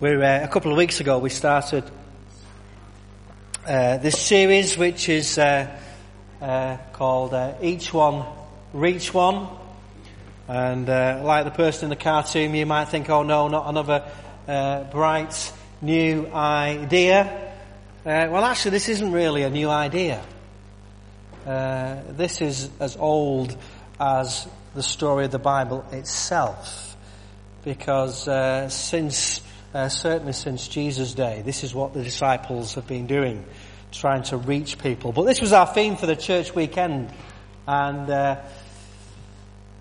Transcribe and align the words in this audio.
We're, 0.00 0.22
uh, 0.22 0.44
a 0.44 0.46
couple 0.46 0.70
of 0.70 0.78
weeks 0.78 1.00
ago 1.00 1.18
we 1.18 1.28
started 1.28 1.82
uh, 3.66 3.96
this 3.96 4.16
series 4.16 4.78
which 4.78 5.08
is 5.08 5.36
uh, 5.38 5.76
uh 6.40 6.76
called 6.92 7.34
uh, 7.34 7.54
Each 7.60 7.92
One 7.92 8.24
Reach 8.72 9.12
One. 9.12 9.48
And 10.46 10.88
uh, 10.88 11.22
like 11.24 11.46
the 11.46 11.50
person 11.50 11.86
in 11.86 11.90
the 11.90 11.96
cartoon, 11.96 12.54
you 12.54 12.64
might 12.64 12.84
think, 12.84 13.10
oh 13.10 13.24
no, 13.24 13.48
not 13.48 13.68
another 13.68 14.04
bright 14.92 15.52
new 15.82 16.28
idea. 16.28 17.52
well, 18.04 18.44
actually, 18.44 18.70
this 18.70 18.88
isn't 18.88 19.10
really 19.10 19.42
a 19.42 19.50
new 19.50 19.68
idea. 19.68 20.22
this 21.44 22.40
is 22.40 22.70
as 22.78 22.96
old 22.96 23.56
as 23.98 24.46
the 24.76 24.82
story 24.84 25.24
of 25.24 25.32
the 25.32 25.40
Bible 25.40 25.84
itself. 25.90 26.96
Because 27.64 28.28
since 28.72 29.40
uh, 29.74 29.88
certainly 29.88 30.32
since 30.32 30.68
Jesus' 30.68 31.14
day. 31.14 31.42
This 31.44 31.64
is 31.64 31.74
what 31.74 31.94
the 31.94 32.02
disciples 32.02 32.74
have 32.74 32.86
been 32.86 33.06
doing, 33.06 33.44
trying 33.92 34.22
to 34.24 34.36
reach 34.36 34.78
people. 34.78 35.12
But 35.12 35.24
this 35.24 35.40
was 35.40 35.52
our 35.52 35.66
theme 35.66 35.96
for 35.96 36.06
the 36.06 36.16
church 36.16 36.54
weekend. 36.54 37.12
And 37.66 38.08
uh, 38.08 38.40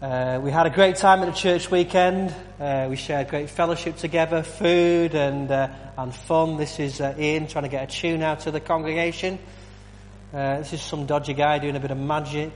uh, 0.02 0.40
we 0.44 0.52
had 0.52 0.66
a 0.66 0.70
great 0.70 0.98
time 0.98 1.22
at 1.22 1.26
the 1.27 1.32
church 1.32 1.72
weekend. 1.72 2.36
Uh, 2.60 2.88
we 2.90 2.98
shared 2.98 3.30
great 3.30 3.50
fellowship 3.50 3.98
together, 3.98 4.44
food 4.44 5.16
and, 5.16 5.50
uh, 5.50 5.70
and 5.98 6.13
fun. 6.13 6.58
This 6.58 6.80
is 6.80 6.99
uh, 6.99 7.16
Ian 7.18 7.48
trying 7.48 7.63
to 7.63 7.70
get 7.70 7.90
a 7.90 7.94
tune 7.94 8.22
out 8.22 8.41
to 8.41 8.52
the 8.52 8.60
congregation. 8.60 9.40
this 10.34 10.74
is 10.74 10.82
some 10.82 11.05
dodgy 11.05 11.34
guy 11.34 11.60
doing 11.60 11.77
a 11.77 11.80
bit 11.80 11.91
of 11.91 11.98
magic. 11.98 12.52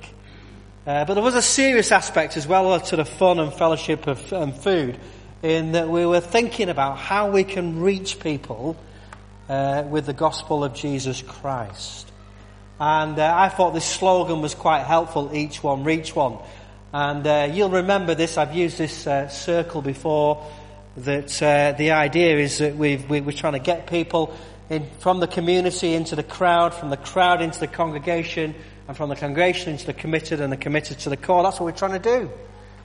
but 0.84 1.14
there 1.14 1.24
was 1.24 1.36
a 1.36 1.42
serious 1.42 1.94
aspect 1.94 2.36
as 2.36 2.46
well 2.46 2.78
to 2.78 2.96
the 2.98 3.06
fun 3.06 3.40
and 3.40 3.54
fellowship 3.54 4.06
of 4.08 4.20
food 4.62 5.00
in 5.44 5.72
that 5.72 5.90
we 5.90 6.06
were 6.06 6.20
thinking 6.20 6.70
about 6.70 6.98
how 6.98 7.32
we 7.32 7.44
can 7.44 7.82
reach 7.82 8.20
people 8.20 8.78
uh, 9.50 9.84
with 9.90 10.06
the 10.06 10.14
gospel 10.14 10.64
of 10.64 10.74
Jesus 10.74 11.22
Christ. 11.22 12.12
And 12.80 13.18
uh, 13.20 13.34
I 13.36 13.50
thought 13.50 13.74
this 13.74 13.86
slogan 13.86 14.42
was 14.42 14.56
quite 14.56 14.84
helpful, 14.84 15.36
each 15.36 15.64
one, 15.64 15.84
reach 15.84 16.16
one. 16.16 16.38
And 16.94 17.26
uh, 17.26 17.50
you'll 17.52 17.70
remember 17.70 18.16
this, 18.16 18.38
I've 18.38 18.56
used 18.56 18.78
this 18.78 19.08
uh, 19.08 19.28
circle 19.30 19.82
before, 19.82 20.46
that 20.98 21.42
uh, 21.42 21.74
the 21.78 21.92
idea 21.92 22.38
is 22.38 22.58
that 22.58 22.76
we, 22.76 22.96
are 22.96 23.32
trying 23.32 23.54
to 23.54 23.60
get 23.60 23.88
people 23.88 24.36
in, 24.70 24.88
from 25.00 25.20
the 25.20 25.28
community 25.28 25.94
into 25.94 26.16
the 26.16 26.24
crowd, 26.24 26.74
from 26.74 26.90
the 26.90 26.98
crowd 26.98 27.42
into 27.42 27.60
the 27.60 27.68
congregation, 27.68 28.56
and 28.88 28.98
from 28.98 29.10
the 29.10 29.16
congregation 29.16 29.72
into 29.72 29.86
the 29.86 29.94
committed, 29.94 30.42
and 30.42 30.52
the 30.52 30.58
committed 30.58 31.00
to 31.00 31.10
the 31.10 31.18
core. 31.18 31.44
That's 31.44 31.60
what 31.60 31.66
we're 31.66 31.78
trying 31.78 32.02
to 32.02 32.20
do. 32.20 32.32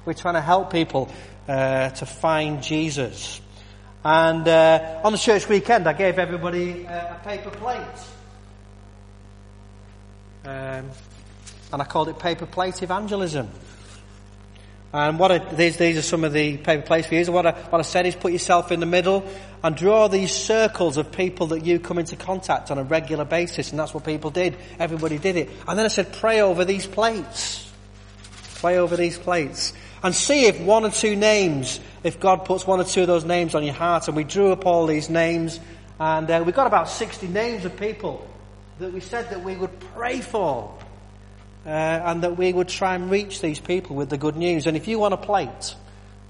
We're 0.07 0.13
trying 0.13 0.35
to 0.35 0.41
help 0.41 0.71
people 0.71 1.09
uh, 1.49 1.91
to 1.91 2.07
find 2.07 2.63
Jesus. 2.63 3.41
And 4.05 4.47
uh, 4.47 5.01
on 5.03 5.11
the 5.11 5.19
church 5.19 5.49
weekend, 5.49 5.89
I 5.89 5.95
gave 5.95 6.21
everybody 6.21 6.87
uh, 6.87 7.17
a 7.17 7.21
paper 7.25 7.51
plate. 7.51 7.81
Um, 10.45 10.89
and 11.73 11.83
I 11.83 11.85
called 11.85 12.09
it 12.09 12.21
paper 12.21 12.47
plate 12.47 12.85
evangelism. 12.85 13.51
And 14.93 15.19
what 15.19 15.33
I, 15.33 15.39
these, 15.39 15.77
these 15.77 15.97
are 15.97 16.03
some 16.03 16.23
of 16.23 16.33
the 16.33 16.57
paper 16.59 16.87
plates 16.87 17.09
for 17.09 17.17
you. 17.17 17.33
What 17.33 17.45
I, 17.45 17.51
what 17.51 17.81
I 17.81 17.83
said 17.83 18.07
is 18.07 18.15
put 18.15 18.31
yourself 18.31 18.71
in 18.71 18.79
the 18.79 18.87
middle 18.87 19.29
and 19.65 19.77
draw 19.77 20.07
these 20.07 20.33
circles 20.33 20.99
of 20.99 21.11
people 21.11 21.49
that 21.49 21.67
you 21.67 21.81
come 21.81 21.99
into 21.99 22.15
contact 22.15 22.71
on 22.71 22.79
a 22.79 22.85
regular 22.85 23.25
basis. 23.25 23.71
And 23.71 23.81
that's 23.81 23.93
what 23.93 24.05
people 24.05 24.31
did. 24.31 24.57
Everybody 24.79 25.19
did 25.19 25.35
it. 25.35 25.51
And 25.67 25.77
then 25.77 25.85
I 25.85 25.89
said, 25.89 26.13
pray 26.13 26.43
over 26.43 26.65
these 26.65 26.87
plates. 26.87 27.69
Pray 28.61 28.79
over 28.79 28.97
these 28.97 29.19
plates 29.19 29.73
and 30.03 30.15
see 30.15 30.47
if 30.47 30.61
one 30.61 30.85
or 30.85 30.91
two 30.91 31.17
names, 31.17 31.81
if 32.05 32.21
God 32.21 32.45
puts 32.45 32.67
one 32.67 32.81
or 32.81 32.85
two 32.85 33.03
of 33.03 33.07
those 33.07 33.25
names 33.25 33.55
on 33.55 33.65
your 33.65 33.75
heart. 33.75 34.09
And 34.09 34.17
we 34.17 34.25
drew 34.25 34.53
up 34.53 34.67
all 34.67 34.87
these 34.87 35.09
names, 35.09 35.59
and 35.99 36.31
uh, 36.31 36.43
we 36.45 36.53
got 36.53 36.67
about 36.67 36.89
60 36.89 37.29
names 37.29 37.65
of 37.65 37.77
people 37.77 38.27
that 38.79 38.93
we 38.93 39.01
said 39.01 39.31
that 39.31 39.43
we 39.43 39.57
would 39.57 39.81
pray 39.95 40.21
for, 40.21 40.77
uh, 41.65 41.69
and 41.69 42.23
that 42.23 42.37
we 42.37 42.53
would 42.53 42.69
try 42.69 42.95
and 42.95 43.11
reach 43.11 43.41
these 43.41 43.59
people 43.59 43.97
with 43.97 44.11
the 44.11 44.19
good 44.19 44.37
news. 44.37 44.67
And 44.67 44.77
if 44.77 44.87
you 44.87 44.99
want 44.99 45.15
a 45.15 45.19
plate 45.19 45.75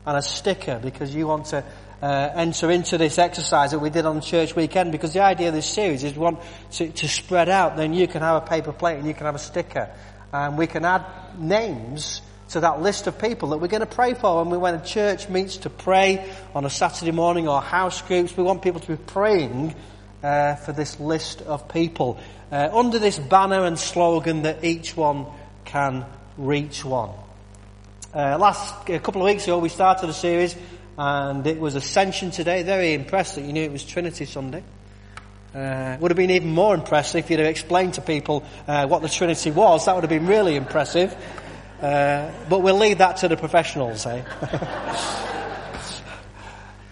and 0.06 0.16
a 0.16 0.22
sticker 0.22 0.78
because 0.82 1.14
you 1.14 1.26
want 1.26 1.46
to 1.46 1.64
uh, 2.00 2.30
enter 2.34 2.70
into 2.70 2.96
this 2.96 3.18
exercise 3.18 3.72
that 3.72 3.80
we 3.80 3.90
did 3.90 4.06
on 4.06 4.20
church 4.20 4.54
weekend, 4.54 4.92
because 4.92 5.12
the 5.12 5.22
idea 5.22 5.48
of 5.48 5.54
this 5.54 5.66
series 5.66 6.04
is 6.04 6.14
want 6.14 6.38
to, 6.72 6.88
to 6.90 7.08
spread 7.08 7.48
out, 7.48 7.76
then 7.76 7.92
you 7.92 8.06
can 8.06 8.22
have 8.22 8.42
a 8.42 8.46
paper 8.46 8.72
plate 8.72 8.98
and 8.98 9.06
you 9.06 9.14
can 9.14 9.26
have 9.26 9.34
a 9.34 9.40
sticker. 9.40 9.90
And 10.32 10.56
we 10.56 10.66
can 10.66 10.84
add 10.84 11.04
names 11.38 12.20
to 12.50 12.60
that 12.60 12.80
list 12.80 13.06
of 13.06 13.18
people 13.18 13.50
that 13.50 13.58
we're 13.58 13.66
going 13.66 13.80
to 13.80 13.86
pray 13.86 14.14
for. 14.14 14.42
And 14.42 14.60
when 14.60 14.74
a 14.74 14.84
church 14.84 15.28
meets 15.28 15.58
to 15.58 15.70
pray 15.70 16.32
on 16.54 16.64
a 16.64 16.70
Saturday 16.70 17.12
morning 17.12 17.48
or 17.48 17.60
house 17.60 18.00
groups, 18.02 18.36
we 18.36 18.42
want 18.42 18.62
people 18.62 18.80
to 18.80 18.88
be 18.88 18.96
praying 18.96 19.74
uh, 20.22 20.54
for 20.56 20.72
this 20.72 21.00
list 21.00 21.42
of 21.42 21.68
people 21.68 22.18
uh, 22.52 22.68
under 22.72 22.98
this 22.98 23.18
banner 23.18 23.64
and 23.64 23.78
slogan 23.78 24.42
that 24.42 24.64
each 24.64 24.96
one 24.96 25.26
can 25.64 26.04
reach 26.36 26.84
one. 26.84 27.10
Uh, 28.14 28.38
last 28.38 28.88
a 28.88 28.98
couple 28.98 29.20
of 29.20 29.26
weeks 29.26 29.44
ago, 29.44 29.58
we 29.58 29.68
started 29.68 30.08
a 30.08 30.14
series, 30.14 30.56
and 30.96 31.46
it 31.46 31.58
was 31.58 31.74
Ascension 31.74 32.30
today. 32.30 32.62
Very 32.62 32.94
impressed 32.94 33.34
that 33.34 33.44
you 33.44 33.52
knew 33.52 33.62
it 33.62 33.72
was 33.72 33.84
Trinity 33.84 34.24
Sunday. 34.24 34.62
Uh, 35.54 35.96
would 36.00 36.10
have 36.10 36.16
been 36.16 36.30
even 36.30 36.50
more 36.50 36.74
impressive 36.74 37.24
if 37.24 37.30
you'd 37.30 37.40
have 37.40 37.48
explained 37.48 37.94
to 37.94 38.00
people 38.00 38.44
uh, 38.68 38.86
what 38.86 39.02
the 39.02 39.08
Trinity 39.08 39.50
was. 39.50 39.86
That 39.86 39.94
would 39.94 40.04
have 40.04 40.10
been 40.10 40.26
really 40.26 40.54
impressive. 40.56 41.16
Uh, 41.80 42.32
but 42.48 42.62
we'll 42.62 42.78
leave 42.78 42.98
that 42.98 43.18
to 43.18 43.28
the 43.28 43.36
professionals, 43.36 44.06
eh? 44.06 44.22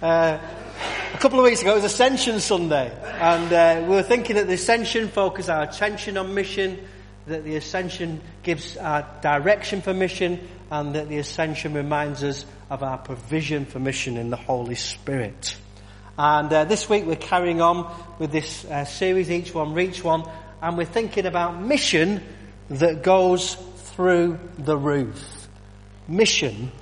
uh, 0.03 0.39
a 1.15 1.19
couple 1.19 1.39
of 1.39 1.45
weeks 1.47 1.63
ago, 1.63 1.73
it 1.73 1.77
was 1.77 1.85
Ascension 1.85 2.39
Sunday, 2.39 2.93
and 3.19 3.51
uh, 3.51 3.81
we 3.89 3.95
were 3.95 4.03
thinking 4.03 4.37
that 4.37 4.47
the 4.47 4.53
Ascension 4.53 5.09
focuses 5.09 5.49
our 5.49 5.63
attention 5.63 6.19
on 6.19 6.35
mission, 6.35 6.79
that 7.27 7.45
the 7.45 7.57
Ascension 7.57 8.21
gives 8.43 8.77
our 8.77 9.09
direction 9.23 9.81
for 9.81 9.95
mission, 9.95 10.39
and 10.71 10.95
that 10.95 11.09
the 11.09 11.17
Ascension 11.17 11.73
reminds 11.73 12.23
us 12.23 12.45
of 12.69 12.83
our 12.83 12.99
provision 12.99 13.65
for 13.65 13.79
mission 13.79 14.19
in 14.19 14.29
the 14.29 14.37
Holy 14.37 14.75
Spirit. 14.75 15.57
And 16.19 16.53
uh, 16.53 16.65
this 16.65 16.91
week 16.91 17.07
we're 17.07 17.17
carrying 17.17 17.63
on 17.63 17.91
with 18.19 18.33
this 18.33 18.67
uh, 18.67 18.85
series, 18.85 19.31
Each 19.31 19.55
One 19.55 19.73
Reach 19.73 20.05
One, 20.05 20.29
and 20.61 20.77
we're 20.77 20.85
thinking 20.85 21.25
about 21.25 21.59
mission 21.59 22.23
that 22.69 23.03
goes 23.03 23.57
through 23.95 24.39
the 24.59 24.77
roof. 24.77 25.49
Mission 26.09 26.73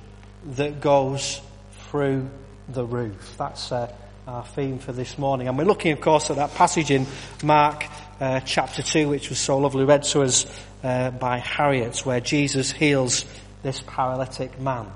that 0.45 0.81
goes 0.81 1.41
through 1.89 2.29
the 2.67 2.83
roof. 2.83 3.35
That's 3.37 3.71
uh, 3.71 3.93
our 4.27 4.43
theme 4.43 4.79
for 4.79 4.93
this 4.93 5.17
morning. 5.19 5.47
And 5.47 5.55
we're 5.55 5.65
looking, 5.65 5.91
of 5.91 6.01
course, 6.01 6.31
at 6.31 6.37
that 6.37 6.55
passage 6.55 6.89
in 6.89 7.05
Mark 7.43 7.85
uh, 8.19 8.39
chapter 8.39 8.81
2, 8.81 9.09
which 9.09 9.29
was 9.29 9.37
so 9.37 9.59
lovely 9.59 9.85
read 9.85 10.03
to 10.03 10.23
us 10.23 10.47
uh, 10.83 11.11
by 11.11 11.37
Harriet, 11.37 12.03
where 12.03 12.19
Jesus 12.19 12.71
heals 12.71 13.25
this 13.61 13.81
paralytic 13.85 14.59
man. 14.59 14.87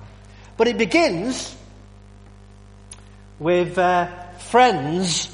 But 0.58 0.68
it 0.68 0.80
begins 0.80 1.56
with 3.38 3.78
uh, 3.78 4.08
friends. 4.40 5.30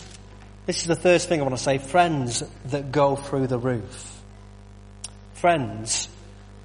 This 0.65 0.81
is 0.81 0.87
the 0.87 0.97
first 0.97 1.29
thing 1.29 1.39
I 1.39 1.43
want 1.43 1.55
to 1.55 1.63
say 1.63 1.77
friends 1.77 2.43
that 2.65 2.91
go 2.91 3.15
through 3.15 3.47
the 3.47 3.57
roof. 3.57 4.21
Friends 5.35 6.09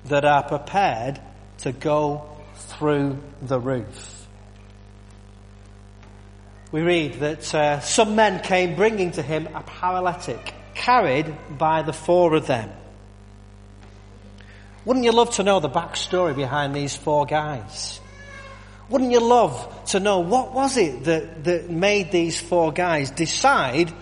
that 0.08 0.24
are 0.24 0.42
prepared 0.42 1.20
to 1.58 1.72
go 1.72 2.28
through 2.54 3.18
the 3.42 3.58
roof. 3.58 4.26
We 6.70 6.82
read 6.82 7.14
that 7.20 7.54
uh, 7.54 7.80
some 7.80 8.14
men 8.14 8.42
came 8.42 8.76
bringing 8.76 9.12
to 9.12 9.22
him 9.22 9.48
a 9.54 9.62
paralytic, 9.62 10.54
carried 10.74 11.34
by 11.56 11.82
the 11.82 11.94
four 11.94 12.34
of 12.34 12.46
them. 12.46 12.70
Wouldn't 14.84 15.04
you 15.04 15.12
love 15.12 15.34
to 15.36 15.42
know 15.42 15.60
the 15.60 15.70
backstory 15.70 16.36
behind 16.36 16.74
these 16.74 16.96
four 16.96 17.26
guys? 17.26 18.00
Wouldn't 18.88 19.12
you 19.12 19.20
love 19.20 19.84
to 19.86 20.00
know 20.00 20.20
what 20.20 20.54
was 20.54 20.76
it 20.76 21.04
that, 21.04 21.44
that 21.44 21.70
made 21.70 22.10
these 22.10 22.40
four 22.40 22.72
guys 22.72 23.10
decide 23.10 23.92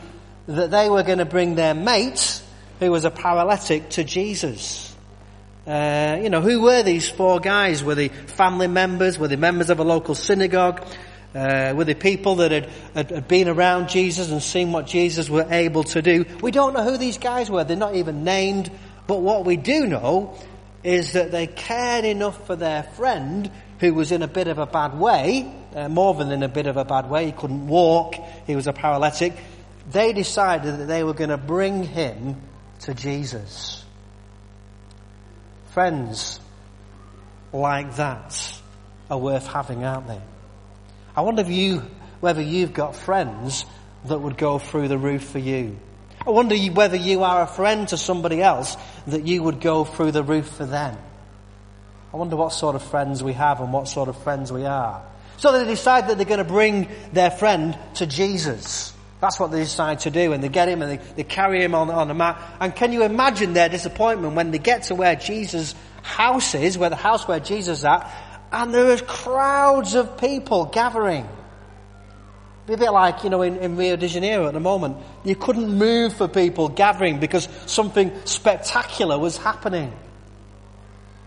that 0.46 0.70
they 0.70 0.88
were 0.88 1.02
going 1.02 1.18
to 1.18 1.24
bring 1.24 1.56
their 1.56 1.74
mate, 1.74 2.40
who 2.78 2.92
was 2.92 3.04
a 3.04 3.10
paralytic, 3.10 3.90
to 3.90 4.04
Jesus? 4.04 4.85
Uh, 5.66 6.20
you 6.22 6.30
know, 6.30 6.40
who 6.40 6.62
were 6.62 6.82
these 6.82 7.08
four 7.08 7.40
guys? 7.40 7.82
Were 7.82 7.96
they 7.96 8.08
family 8.08 8.68
members? 8.68 9.18
Were 9.18 9.28
they 9.28 9.36
members 9.36 9.68
of 9.68 9.80
a 9.80 9.84
local 9.84 10.14
synagogue? 10.14 10.86
Uh, 11.34 11.74
were 11.76 11.84
they 11.84 11.94
people 11.94 12.36
that 12.36 12.52
had, 12.52 12.70
had, 12.94 13.10
had, 13.10 13.28
been 13.28 13.48
around 13.48 13.88
Jesus 13.88 14.30
and 14.30 14.42
seen 14.42 14.72
what 14.72 14.86
Jesus 14.86 15.28
were 15.28 15.46
able 15.50 15.84
to 15.84 16.00
do? 16.00 16.24
We 16.40 16.50
don't 16.50 16.72
know 16.72 16.84
who 16.84 16.96
these 16.96 17.18
guys 17.18 17.50
were. 17.50 17.64
They're 17.64 17.76
not 17.76 17.96
even 17.96 18.24
named. 18.24 18.70
But 19.06 19.20
what 19.20 19.44
we 19.44 19.56
do 19.56 19.86
know 19.86 20.38
is 20.82 21.12
that 21.12 21.32
they 21.32 21.46
cared 21.46 22.04
enough 22.04 22.46
for 22.46 22.56
their 22.56 22.84
friend 22.84 23.50
who 23.80 23.92
was 23.92 24.12
in 24.12 24.22
a 24.22 24.28
bit 24.28 24.46
of 24.46 24.58
a 24.58 24.66
bad 24.66 24.98
way, 24.98 25.52
uh, 25.74 25.88
more 25.88 26.14
than 26.14 26.30
in 26.30 26.42
a 26.42 26.48
bit 26.48 26.66
of 26.66 26.76
a 26.76 26.84
bad 26.84 27.10
way. 27.10 27.26
He 27.26 27.32
couldn't 27.32 27.66
walk. 27.66 28.14
He 28.46 28.56
was 28.56 28.66
a 28.66 28.72
paralytic. 28.72 29.34
They 29.90 30.12
decided 30.12 30.78
that 30.78 30.86
they 30.86 31.04
were 31.04 31.14
going 31.14 31.30
to 31.30 31.36
bring 31.36 31.82
him 31.82 32.36
to 32.80 32.94
Jesus. 32.94 33.84
Friends 35.76 36.40
like 37.52 37.96
that 37.96 38.60
are 39.10 39.18
worth 39.18 39.46
having, 39.46 39.84
aren't 39.84 40.08
they? 40.08 40.22
I 41.14 41.20
wonder 41.20 41.42
if 41.42 41.50
you 41.50 41.82
whether 42.20 42.40
you've 42.40 42.72
got 42.72 42.96
friends 42.96 43.66
that 44.06 44.18
would 44.18 44.38
go 44.38 44.58
through 44.58 44.88
the 44.88 44.96
roof 44.96 45.22
for 45.24 45.38
you. 45.38 45.78
I 46.26 46.30
wonder 46.30 46.56
whether 46.56 46.96
you 46.96 47.24
are 47.24 47.42
a 47.42 47.46
friend 47.46 47.86
to 47.88 47.98
somebody 47.98 48.40
else 48.40 48.74
that 49.08 49.26
you 49.26 49.42
would 49.42 49.60
go 49.60 49.84
through 49.84 50.12
the 50.12 50.22
roof 50.22 50.48
for 50.48 50.64
them. 50.64 50.96
I 52.10 52.16
wonder 52.16 52.36
what 52.36 52.54
sort 52.54 52.74
of 52.74 52.82
friends 52.82 53.22
we 53.22 53.34
have 53.34 53.60
and 53.60 53.70
what 53.70 53.86
sort 53.86 54.08
of 54.08 54.16
friends 54.22 54.50
we 54.50 54.64
are. 54.64 55.04
So 55.36 55.52
they 55.52 55.66
decide 55.66 56.08
that 56.08 56.16
they're 56.16 56.24
going 56.24 56.38
to 56.38 56.44
bring 56.44 56.88
their 57.12 57.30
friend 57.30 57.78
to 57.96 58.06
Jesus. 58.06 58.94
That's 59.26 59.40
what 59.40 59.50
they 59.50 59.58
decide 59.58 59.98
to 60.00 60.10
do, 60.12 60.32
and 60.32 60.40
they 60.40 60.48
get 60.48 60.68
him 60.68 60.82
and 60.82 60.92
they, 60.92 61.04
they 61.16 61.24
carry 61.24 61.60
him 61.60 61.74
on, 61.74 61.90
on 61.90 62.08
a 62.12 62.14
mat. 62.14 62.40
And 62.60 62.72
can 62.72 62.92
you 62.92 63.02
imagine 63.02 63.54
their 63.54 63.68
disappointment 63.68 64.36
when 64.36 64.52
they 64.52 64.60
get 64.60 64.84
to 64.84 64.94
where 64.94 65.16
Jesus' 65.16 65.74
house 66.02 66.54
is, 66.54 66.78
where 66.78 66.90
the 66.90 66.94
house 66.94 67.26
where 67.26 67.40
Jesus 67.40 67.78
is 67.78 67.84
at, 67.84 68.08
and 68.52 68.72
there 68.72 68.96
crowds 68.98 69.96
of 69.96 70.16
people 70.16 70.66
gathering. 70.66 71.28
A 72.68 72.76
bit 72.76 72.92
like, 72.92 73.24
you 73.24 73.30
know, 73.30 73.42
in, 73.42 73.56
in 73.56 73.76
Rio 73.76 73.96
de 73.96 74.06
Janeiro 74.06 74.46
at 74.46 74.54
the 74.54 74.60
moment. 74.60 74.96
You 75.24 75.34
couldn't 75.34 75.76
move 75.76 76.14
for 76.14 76.28
people 76.28 76.68
gathering 76.68 77.18
because 77.18 77.48
something 77.66 78.12
spectacular 78.26 79.18
was 79.18 79.38
happening. 79.38 79.92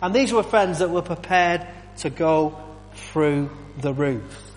And 0.01 0.15
these 0.15 0.31
were 0.31 0.43
friends 0.43 0.79
that 0.79 0.89
were 0.89 1.01
prepared 1.01 1.67
to 1.97 2.09
go 2.09 2.57
through 2.93 3.49
the 3.77 3.93
roof. 3.93 4.48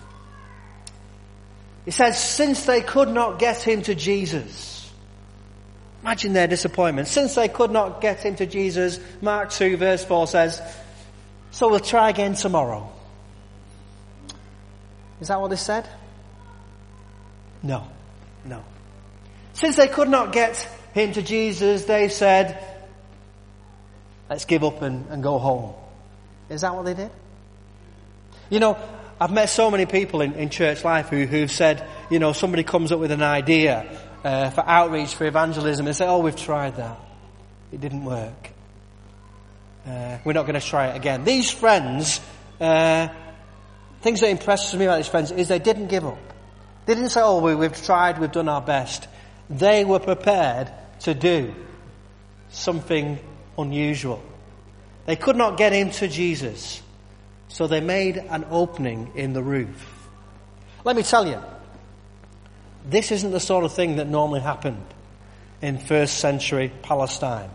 It 1.85 1.93
says, 1.93 2.21
since 2.21 2.65
they 2.65 2.81
could 2.81 3.09
not 3.09 3.39
get 3.39 3.61
him 3.61 3.81
to 3.83 3.95
Jesus. 3.95 4.91
Imagine 6.01 6.33
their 6.33 6.47
disappointment. 6.47 7.07
Since 7.07 7.35
they 7.35 7.47
could 7.47 7.71
not 7.71 8.01
get 8.01 8.23
him 8.25 8.35
to 8.35 8.45
Jesus, 8.45 8.99
Mark 9.21 9.51
2 9.51 9.77
verse 9.77 10.03
4 10.03 10.27
says, 10.27 10.61
so 11.51 11.69
we'll 11.69 11.79
try 11.79 12.09
again 12.09 12.33
tomorrow. 12.33 12.91
Is 15.21 15.27
that 15.27 15.39
what 15.39 15.49
they 15.49 15.55
said? 15.55 15.87
No. 17.61 17.87
No. 18.43 18.63
Since 19.53 19.77
they 19.77 19.87
could 19.87 20.09
not 20.09 20.33
get 20.33 20.57
him 20.93 21.13
to 21.13 21.21
Jesus, 21.21 21.85
they 21.85 22.09
said, 22.09 22.61
let's 24.29 24.45
give 24.45 24.63
up 24.63 24.81
and, 24.81 25.07
and 25.09 25.23
go 25.23 25.37
home. 25.37 25.73
Is 26.49 26.61
that 26.61 26.75
what 26.75 26.85
they 26.85 26.93
did? 26.93 27.11
You 28.49 28.59
know, 28.59 28.77
I've 29.23 29.31
met 29.31 29.45
so 29.45 29.71
many 29.71 29.85
people 29.85 30.19
in, 30.19 30.33
in 30.33 30.49
church 30.49 30.83
life 30.83 31.07
who, 31.07 31.25
who've 31.25 31.49
said, 31.49 31.87
you 32.09 32.19
know, 32.19 32.33
somebody 32.33 32.63
comes 32.63 32.91
up 32.91 32.99
with 32.99 33.11
an 33.11 33.21
idea 33.21 33.87
uh, 34.21 34.49
for 34.49 34.67
outreach, 34.67 35.15
for 35.15 35.25
evangelism, 35.25 35.87
and 35.87 35.95
say, 35.95 36.05
oh, 36.05 36.19
we've 36.19 36.35
tried 36.35 36.75
that. 36.75 36.99
It 37.71 37.79
didn't 37.79 38.03
work. 38.03 38.51
Uh, 39.87 40.17
we're 40.25 40.33
not 40.33 40.45
going 40.45 40.59
to 40.59 40.67
try 40.67 40.87
it 40.87 40.97
again. 40.97 41.23
These 41.23 41.49
friends, 41.49 42.19
uh, 42.59 43.07
things 44.01 44.19
that 44.19 44.27
impresses 44.27 44.77
me 44.77 44.83
about 44.83 44.97
these 44.97 45.07
friends 45.07 45.31
is 45.31 45.47
they 45.47 45.57
didn't 45.57 45.87
give 45.87 46.03
up. 46.03 46.19
They 46.85 46.93
didn't 46.93 47.11
say, 47.11 47.21
oh, 47.23 47.39
we, 47.39 47.55
we've 47.55 47.81
tried, 47.81 48.19
we've 48.19 48.29
done 48.29 48.49
our 48.49 48.59
best. 48.61 49.07
They 49.49 49.85
were 49.85 49.99
prepared 49.99 50.69
to 51.03 51.13
do 51.13 51.55
something 52.49 53.19
unusual. 53.57 54.21
They 55.05 55.15
could 55.15 55.37
not 55.37 55.55
get 55.55 55.71
into 55.71 56.09
Jesus. 56.09 56.81
So 57.53 57.67
they 57.67 57.81
made 57.81 58.17
an 58.17 58.47
opening 58.49 59.11
in 59.13 59.33
the 59.33 59.43
roof. 59.43 60.09
Let 60.83 60.95
me 60.95 61.03
tell 61.03 61.27
you, 61.27 61.39
this 62.89 63.11
isn't 63.11 63.29
the 63.29 63.39
sort 63.39 63.63
of 63.63 63.71
thing 63.71 63.97
that 63.97 64.07
normally 64.07 64.39
happened 64.39 64.83
in 65.61 65.77
first 65.77 66.17
century 66.17 66.71
Palestine. 66.81 67.51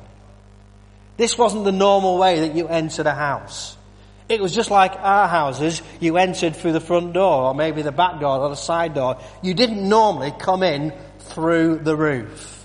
This 1.16 1.36
wasn't 1.36 1.64
the 1.64 1.72
normal 1.72 2.16
way 2.16 2.42
that 2.42 2.54
you 2.54 2.68
entered 2.68 3.06
a 3.06 3.14
house. 3.14 3.76
It 4.28 4.40
was 4.40 4.54
just 4.54 4.70
like 4.70 4.92
our 4.92 5.26
houses. 5.26 5.82
You 5.98 6.16
entered 6.16 6.54
through 6.54 6.74
the 6.74 6.80
front 6.80 7.12
door, 7.12 7.46
or 7.46 7.54
maybe 7.54 7.82
the 7.82 7.90
back 7.90 8.20
door, 8.20 8.38
or 8.38 8.50
the 8.50 8.54
side 8.54 8.94
door. 8.94 9.18
You 9.42 9.52
didn't 9.52 9.86
normally 9.88 10.32
come 10.38 10.62
in 10.62 10.92
through 11.18 11.78
the 11.78 11.96
roof. 11.96 12.57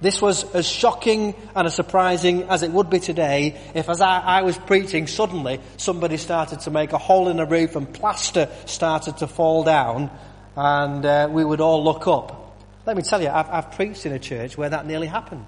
This 0.00 0.22
was 0.22 0.44
as 0.54 0.66
shocking 0.66 1.34
and 1.56 1.66
as 1.66 1.74
surprising 1.74 2.44
as 2.44 2.62
it 2.62 2.70
would 2.70 2.88
be 2.88 3.00
today 3.00 3.60
if 3.74 3.88
as 3.88 4.00
I, 4.00 4.20
I, 4.20 4.42
was 4.42 4.56
preaching 4.56 5.08
suddenly 5.08 5.60
somebody 5.76 6.18
started 6.18 6.60
to 6.60 6.70
make 6.70 6.92
a 6.92 6.98
hole 6.98 7.28
in 7.28 7.38
the 7.38 7.46
roof 7.46 7.74
and 7.74 7.92
plaster 7.92 8.48
started 8.66 9.16
to 9.18 9.26
fall 9.26 9.64
down 9.64 10.10
and 10.56 11.04
uh, 11.04 11.28
we 11.30 11.44
would 11.44 11.60
all 11.60 11.82
look 11.82 12.06
up. 12.06 12.56
Let 12.86 12.96
me 12.96 13.02
tell 13.02 13.20
you, 13.20 13.28
I've, 13.28 13.50
I've 13.50 13.72
preached 13.72 14.06
in 14.06 14.12
a 14.12 14.18
church 14.20 14.56
where 14.56 14.70
that 14.70 14.86
nearly 14.86 15.08
happened. 15.08 15.46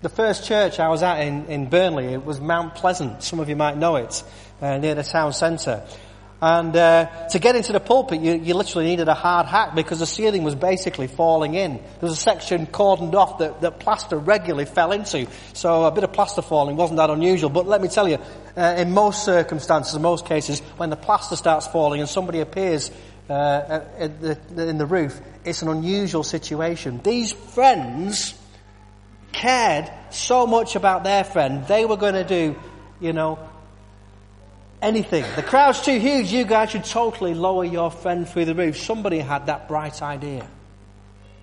The 0.00 0.08
first 0.08 0.46
church 0.46 0.80
I 0.80 0.88
was 0.88 1.02
at 1.02 1.20
in, 1.20 1.46
in 1.46 1.68
Burnley, 1.68 2.06
it 2.06 2.24
was 2.24 2.40
Mount 2.40 2.74
Pleasant. 2.74 3.22
Some 3.22 3.40
of 3.40 3.48
you 3.48 3.56
might 3.56 3.76
know 3.76 3.96
it, 3.96 4.22
uh, 4.62 4.78
near 4.78 4.94
the 4.94 5.02
town 5.02 5.32
centre. 5.32 5.84
And 6.40 6.74
uh, 6.76 7.26
to 7.30 7.38
get 7.40 7.56
into 7.56 7.72
the 7.72 7.80
pulpit, 7.80 8.20
you, 8.20 8.34
you, 8.34 8.54
literally 8.54 8.86
needed 8.86 9.08
a 9.08 9.14
hard 9.14 9.46
hat 9.46 9.74
because 9.74 9.98
the 9.98 10.06
ceiling 10.06 10.44
was 10.44 10.54
basically 10.54 11.08
falling 11.08 11.54
in. 11.54 11.74
There 11.74 12.08
was 12.08 12.12
a 12.12 12.16
section 12.16 12.66
cordoned 12.66 13.14
off 13.14 13.38
that, 13.38 13.60
that 13.62 13.80
plaster 13.80 14.16
regularly 14.16 14.64
fell 14.64 14.92
into. 14.92 15.26
So 15.52 15.84
a 15.84 15.90
bit 15.90 16.04
of 16.04 16.12
plaster 16.12 16.42
falling 16.42 16.76
wasn't 16.76 16.98
that 16.98 17.10
unusual. 17.10 17.50
But 17.50 17.66
let 17.66 17.82
me 17.82 17.88
tell 17.88 18.08
you, 18.08 18.18
uh, 18.56 18.76
in 18.78 18.92
most 18.92 19.24
circumstances, 19.24 19.96
in 19.96 20.02
most 20.02 20.26
cases, 20.26 20.60
when 20.76 20.90
the 20.90 20.96
plaster 20.96 21.34
starts 21.34 21.66
falling 21.66 21.98
and 21.98 22.08
somebody 22.08 22.38
appears 22.38 22.92
uh, 23.28 23.80
the, 23.98 24.38
in 24.68 24.78
the 24.78 24.86
roof, 24.86 25.20
it's 25.44 25.62
an 25.62 25.68
unusual 25.68 26.22
situation. 26.22 27.00
These 27.02 27.32
friends 27.32 28.38
cared 29.32 29.90
so 30.10 30.46
much 30.46 30.76
about 30.76 31.02
their 31.02 31.24
friend, 31.24 31.66
they 31.66 31.84
were 31.84 31.96
going 31.96 32.14
to 32.14 32.24
do, 32.24 32.56
you 33.00 33.12
know, 33.12 33.38
anything. 34.82 35.24
The 35.36 35.42
crowd's 35.42 35.80
too 35.80 35.98
huge, 35.98 36.32
you 36.32 36.44
guys 36.44 36.70
should 36.70 36.84
totally 36.84 37.34
lower 37.34 37.64
your 37.64 37.90
friend 37.90 38.28
through 38.28 38.46
the 38.46 38.54
roof. 38.54 38.76
Somebody 38.76 39.18
had 39.18 39.46
that 39.46 39.68
bright 39.68 40.02
idea. 40.02 40.46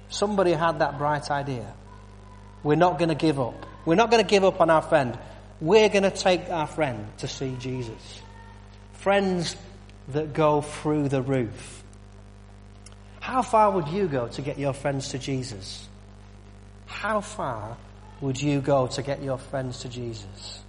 Somebody 0.10 0.52
had 0.52 0.80
that 0.80 0.98
bright 0.98 1.30
idea. 1.32 1.74
We're 2.64 2.76
not 2.76 2.98
going 2.98 3.10
to 3.10 3.16
give 3.16 3.40
up. 3.40 3.66
We're 3.86 3.96
not 3.96 4.10
going 4.10 4.24
to 4.24 4.30
give 4.30 4.44
up 4.44 4.62
on 4.62 4.70
our 4.70 4.82
friend. 4.82 5.18
We're 5.62 5.90
going 5.90 6.04
to 6.04 6.12
take 6.12 6.50
our 6.50 6.68
friend 6.68 7.08
to 7.20 7.28
see 7.28 7.56
Jesus. 7.60 8.22
Friends 8.94 9.56
that 10.10 10.34
go 10.34 10.62
through 10.62 11.10
the 11.10 11.22
roof. 11.22 11.84
How 13.20 13.42
far 13.42 13.72
would 13.72 13.88
you 13.88 14.08
go 14.08 14.28
to 14.28 14.42
get 14.42 14.60
your 14.60 14.74
friends 14.74 15.10
to 15.10 15.20
Jesus? 15.20 15.88
How 16.86 17.22
far 17.22 17.78
would 18.22 18.42
you 18.42 18.62
go 18.62 18.88
to 18.88 19.02
get 19.02 19.22
your 19.24 19.38
friends 19.38 19.80
to 19.80 19.90
Jesus? 19.90 20.62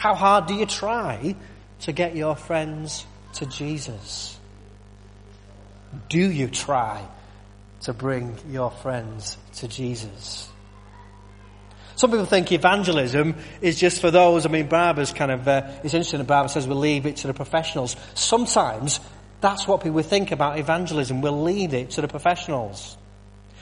How 0.00 0.14
hard 0.14 0.46
do 0.46 0.54
you 0.54 0.64
try 0.64 1.36
to 1.80 1.92
get 1.92 2.16
your 2.16 2.34
friends 2.34 3.04
to 3.34 3.44
Jesus? 3.44 4.34
Do 6.08 6.18
you 6.18 6.48
try 6.48 7.06
to 7.82 7.92
bring 7.92 8.34
your 8.48 8.70
friends 8.70 9.36
to 9.56 9.68
Jesus? 9.68 10.48
Some 11.96 12.12
people 12.12 12.24
think 12.24 12.50
evangelism 12.50 13.34
is 13.60 13.78
just 13.78 14.00
for 14.00 14.10
those, 14.10 14.46
I 14.46 14.48
mean, 14.48 14.68
Barbara's 14.68 15.12
kind 15.12 15.32
of, 15.32 15.46
uh, 15.46 15.68
it's 15.84 15.92
interesting 15.92 16.20
that 16.20 16.26
Barbara 16.26 16.48
says 16.48 16.66
we'll 16.66 16.78
leave 16.78 17.04
it 17.04 17.16
to 17.16 17.26
the 17.26 17.34
professionals. 17.34 17.94
Sometimes 18.14 19.00
that's 19.42 19.68
what 19.68 19.82
people 19.82 20.00
think 20.00 20.32
about 20.32 20.58
evangelism. 20.58 21.20
We'll 21.20 21.42
leave 21.42 21.74
it 21.74 21.90
to 21.90 22.00
the 22.00 22.08
professionals. 22.08 22.96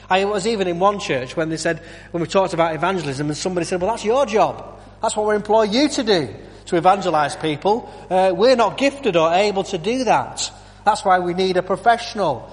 I 0.08 0.24
was 0.24 0.46
even 0.46 0.68
in 0.68 0.78
one 0.78 1.00
church 1.00 1.36
when 1.36 1.48
they 1.48 1.56
said, 1.56 1.82
when 2.12 2.20
we 2.20 2.28
talked 2.28 2.54
about 2.54 2.76
evangelism 2.76 3.26
and 3.26 3.36
somebody 3.36 3.66
said, 3.66 3.80
well 3.80 3.90
that's 3.90 4.04
your 4.04 4.24
job. 4.24 4.76
That's 5.00 5.16
what 5.16 5.28
we 5.28 5.34
employ 5.34 5.64
you 5.64 5.88
to 5.88 6.02
do, 6.02 6.34
to 6.66 6.76
evangelize 6.76 7.36
people. 7.36 7.92
Uh, 8.10 8.32
we're 8.34 8.56
not 8.56 8.78
gifted 8.78 9.16
or 9.16 9.32
able 9.32 9.64
to 9.64 9.78
do 9.78 10.04
that. 10.04 10.50
That's 10.84 11.04
why 11.04 11.18
we 11.18 11.34
need 11.34 11.56
a 11.56 11.62
professional. 11.62 12.50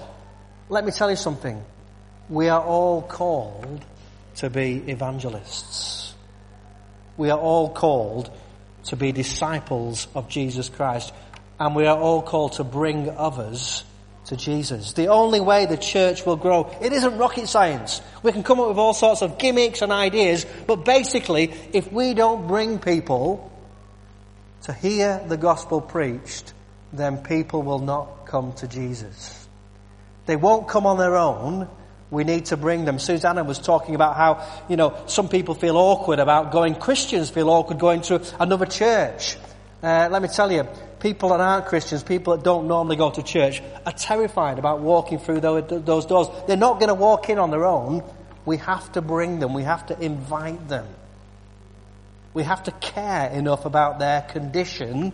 Let 0.68 0.84
me 0.84 0.92
tell 0.92 1.10
you 1.10 1.16
something. 1.16 1.62
We 2.28 2.48
are 2.48 2.62
all 2.62 3.02
called 3.02 3.84
to 4.36 4.50
be 4.50 4.82
evangelists. 4.86 6.14
We 7.16 7.30
are 7.30 7.38
all 7.38 7.70
called 7.70 8.30
to 8.84 8.96
be 8.96 9.12
disciples 9.12 10.06
of 10.14 10.28
Jesus 10.28 10.68
Christ. 10.68 11.12
And 11.58 11.74
we 11.74 11.86
are 11.86 11.96
all 11.96 12.22
called 12.22 12.54
to 12.54 12.64
bring 12.64 13.10
others 13.10 13.84
to 14.26 14.36
Jesus. 14.36 14.92
The 14.92 15.08
only 15.08 15.40
way 15.40 15.66
the 15.66 15.76
church 15.76 16.26
will 16.26 16.36
grow, 16.36 16.70
it 16.80 16.92
isn't 16.92 17.16
rocket 17.16 17.48
science. 17.48 18.00
We 18.22 18.32
can 18.32 18.42
come 18.42 18.60
up 18.60 18.68
with 18.68 18.78
all 18.78 18.94
sorts 18.94 19.22
of 19.22 19.38
gimmicks 19.38 19.82
and 19.82 19.92
ideas, 19.92 20.44
but 20.66 20.84
basically, 20.84 21.54
if 21.72 21.92
we 21.92 22.14
don't 22.14 22.46
bring 22.48 22.78
people 22.78 23.52
to 24.62 24.72
hear 24.72 25.22
the 25.26 25.36
gospel 25.36 25.80
preached, 25.80 26.52
then 26.92 27.18
people 27.18 27.62
will 27.62 27.78
not 27.78 28.26
come 28.26 28.52
to 28.54 28.66
Jesus. 28.66 29.48
They 30.26 30.36
won't 30.36 30.68
come 30.68 30.86
on 30.86 30.98
their 30.98 31.16
own. 31.16 31.68
We 32.10 32.24
need 32.24 32.46
to 32.46 32.56
bring 32.56 32.84
them. 32.84 32.98
Susanna 32.98 33.44
was 33.44 33.58
talking 33.58 33.94
about 33.94 34.16
how, 34.16 34.44
you 34.68 34.76
know, 34.76 34.96
some 35.06 35.28
people 35.28 35.54
feel 35.54 35.76
awkward 35.76 36.18
about 36.18 36.52
going, 36.52 36.74
Christians 36.74 37.30
feel 37.30 37.48
awkward 37.48 37.78
going 37.78 38.02
to 38.02 38.22
another 38.40 38.66
church. 38.66 39.36
Uh, 39.82 40.08
let 40.10 40.22
me 40.22 40.28
tell 40.28 40.50
you, 40.50 40.66
people 41.00 41.28
that 41.28 41.40
aren't 41.40 41.66
Christians, 41.66 42.02
people 42.02 42.36
that 42.36 42.42
don't 42.42 42.66
normally 42.66 42.96
go 42.96 43.10
to 43.10 43.22
church, 43.22 43.62
are 43.84 43.92
terrified 43.92 44.58
about 44.58 44.80
walking 44.80 45.18
through 45.18 45.40
those 45.40 46.06
doors. 46.06 46.28
They're 46.46 46.56
not 46.56 46.80
going 46.80 46.88
to 46.88 46.94
walk 46.94 47.28
in 47.28 47.38
on 47.38 47.50
their 47.50 47.66
own. 47.66 48.02
We 48.44 48.56
have 48.58 48.90
to 48.92 49.02
bring 49.02 49.38
them. 49.38 49.54
We 49.54 49.64
have 49.64 49.86
to 49.86 50.00
invite 50.00 50.68
them. 50.68 50.86
We 52.32 52.42
have 52.42 52.64
to 52.64 52.70
care 52.70 53.30
enough 53.30 53.64
about 53.64 53.98
their 53.98 54.22
condition 54.22 55.12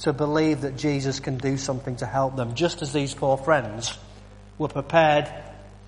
to 0.00 0.12
believe 0.12 0.62
that 0.62 0.76
Jesus 0.76 1.20
can 1.20 1.36
do 1.36 1.56
something 1.56 1.96
to 1.96 2.06
help 2.06 2.36
them, 2.36 2.54
just 2.54 2.80
as 2.82 2.92
these 2.92 3.12
four 3.12 3.36
friends 3.36 3.96
were 4.56 4.68
prepared 4.68 5.30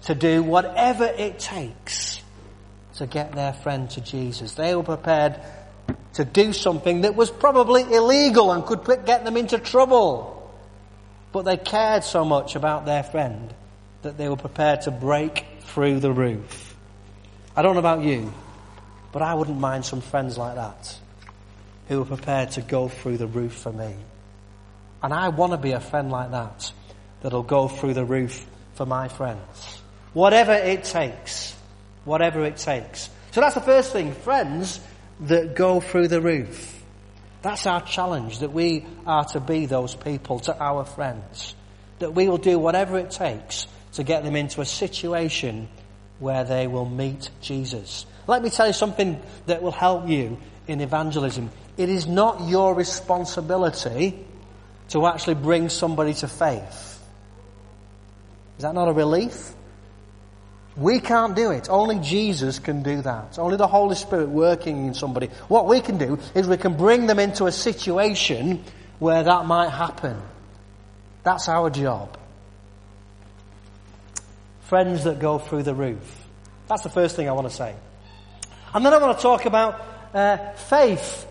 to 0.02 0.14
do 0.14 0.42
whatever 0.42 1.04
it 1.04 1.38
takes 1.38 2.20
to 2.96 3.06
get 3.06 3.32
their 3.32 3.52
friend 3.52 3.88
to 3.90 4.00
Jesus. 4.00 4.54
They 4.54 4.74
were 4.74 4.82
prepared 4.82 5.40
to 6.14 6.24
do 6.24 6.52
something 6.52 7.02
that 7.02 7.14
was 7.14 7.30
probably 7.30 7.82
illegal 7.82 8.52
and 8.52 8.64
could 8.64 8.84
get 9.06 9.24
them 9.24 9.36
into 9.36 9.58
trouble. 9.58 10.38
But 11.32 11.42
they 11.42 11.56
cared 11.56 12.04
so 12.04 12.24
much 12.24 12.56
about 12.56 12.84
their 12.84 13.02
friend 13.02 13.52
that 14.02 14.18
they 14.18 14.28
were 14.28 14.36
prepared 14.36 14.82
to 14.82 14.90
break 14.90 15.46
through 15.60 16.00
the 16.00 16.12
roof. 16.12 16.76
I 17.56 17.62
don't 17.62 17.74
know 17.74 17.80
about 17.80 18.02
you, 18.02 18.32
but 19.12 19.22
I 19.22 19.34
wouldn't 19.34 19.58
mind 19.58 19.84
some 19.84 20.00
friends 20.00 20.36
like 20.36 20.56
that 20.56 20.96
who 21.88 21.98
were 21.98 22.04
prepared 22.04 22.52
to 22.52 22.62
go 22.62 22.88
through 22.88 23.18
the 23.18 23.26
roof 23.26 23.54
for 23.54 23.72
me. 23.72 23.94
And 25.02 25.12
I 25.12 25.30
want 25.30 25.52
to 25.52 25.58
be 25.58 25.72
a 25.72 25.80
friend 25.80 26.10
like 26.10 26.30
that 26.30 26.72
that'll 27.22 27.42
go 27.42 27.68
through 27.68 27.94
the 27.94 28.04
roof 28.04 28.46
for 28.74 28.86
my 28.86 29.08
friends. 29.08 29.82
Whatever 30.12 30.52
it 30.52 30.84
takes. 30.84 31.56
Whatever 32.04 32.44
it 32.44 32.56
takes. 32.56 33.08
So 33.32 33.40
that's 33.40 33.54
the 33.54 33.60
first 33.60 33.92
thing. 33.92 34.12
Friends 34.12 34.80
that 35.22 35.54
go 35.54 35.80
through 35.80 36.08
the 36.08 36.20
roof. 36.20 36.82
That's 37.42 37.66
our 37.66 37.82
challenge, 37.82 38.38
that 38.38 38.52
we 38.52 38.86
are 39.06 39.24
to 39.26 39.40
be 39.40 39.66
those 39.66 39.94
people 39.94 40.40
to 40.40 40.56
our 40.58 40.84
friends. 40.84 41.54
That 41.98 42.14
we 42.14 42.28
will 42.28 42.38
do 42.38 42.58
whatever 42.58 42.98
it 42.98 43.10
takes 43.10 43.66
to 43.94 44.04
get 44.04 44.24
them 44.24 44.36
into 44.36 44.60
a 44.60 44.66
situation 44.66 45.68
where 46.18 46.44
they 46.44 46.66
will 46.66 46.88
meet 46.88 47.30
Jesus. 47.40 48.06
Let 48.26 48.42
me 48.42 48.50
tell 48.50 48.68
you 48.68 48.72
something 48.72 49.20
that 49.46 49.62
will 49.62 49.72
help 49.72 50.08
you 50.08 50.38
in 50.68 50.80
evangelism. 50.80 51.50
It 51.76 51.88
is 51.88 52.06
not 52.06 52.48
your 52.48 52.74
responsibility 52.74 54.24
to 54.90 55.06
actually 55.06 55.34
bring 55.34 55.68
somebody 55.68 56.14
to 56.14 56.28
faith. 56.28 57.00
Is 58.58 58.62
that 58.62 58.74
not 58.74 58.88
a 58.88 58.92
relief? 58.92 59.52
We 60.76 61.00
can't 61.00 61.36
do 61.36 61.50
it. 61.50 61.68
Only 61.68 61.98
Jesus 61.98 62.58
can 62.58 62.82
do 62.82 63.02
that. 63.02 63.38
Only 63.38 63.56
the 63.56 63.66
Holy 63.66 63.94
Spirit 63.94 64.28
working 64.28 64.86
in 64.86 64.94
somebody. 64.94 65.26
What 65.48 65.66
we 65.66 65.80
can 65.80 65.98
do 65.98 66.18
is 66.34 66.48
we 66.48 66.56
can 66.56 66.76
bring 66.76 67.06
them 67.06 67.18
into 67.18 67.44
a 67.44 67.52
situation 67.52 68.64
where 68.98 69.22
that 69.22 69.44
might 69.44 69.68
happen. 69.68 70.20
That's 71.24 71.48
our 71.48 71.68
job. 71.68 72.16
Friends 74.62 75.04
that 75.04 75.18
go 75.20 75.38
through 75.38 75.64
the 75.64 75.74
roof. 75.74 76.26
That's 76.68 76.82
the 76.82 76.88
first 76.88 77.16
thing 77.16 77.28
I 77.28 77.32
want 77.32 77.50
to 77.50 77.54
say. 77.54 77.74
And 78.72 78.86
then 78.86 78.94
I 78.94 78.98
want 78.98 79.18
to 79.18 79.22
talk 79.22 79.44
about 79.44 79.84
uh, 80.14 80.52
faith 80.52 81.26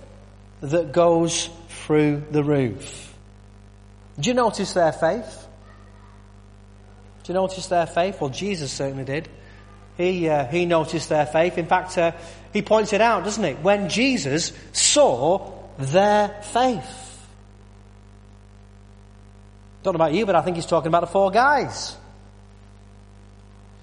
that 0.61 0.91
goes 0.91 1.49
through 1.69 2.23
the 2.29 2.43
roof. 2.43 3.15
Do 4.19 4.29
you 4.29 4.35
notice 4.35 4.73
their 4.73 4.91
faith? 4.91 5.47
Do 7.23 7.33
you 7.33 7.35
notice 7.35 7.67
their 7.67 7.85
faith? 7.85 8.19
Well, 8.19 8.29
Jesus 8.29 8.71
certainly 8.71 9.03
did. 9.03 9.29
He, 9.97 10.27
uh, 10.27 10.45
he 10.45 10.65
noticed 10.65 11.09
their 11.09 11.25
faith. 11.25 11.57
In 11.57 11.67
fact, 11.67 11.97
uh, 11.97 12.13
he 12.53 12.61
points 12.61 12.93
it 12.93 13.01
out, 13.01 13.23
doesn't 13.23 13.43
he? 13.43 13.53
When 13.53 13.89
Jesus 13.89 14.51
saw 14.71 15.51
their 15.77 16.29
faith. 16.43 17.27
Don't 19.83 19.93
know 19.93 20.03
about 20.03 20.13
you, 20.13 20.25
but 20.25 20.35
I 20.35 20.41
think 20.41 20.55
he's 20.55 20.65
talking 20.65 20.87
about 20.87 21.01
the 21.01 21.07
four 21.07 21.31
guys. 21.31 21.95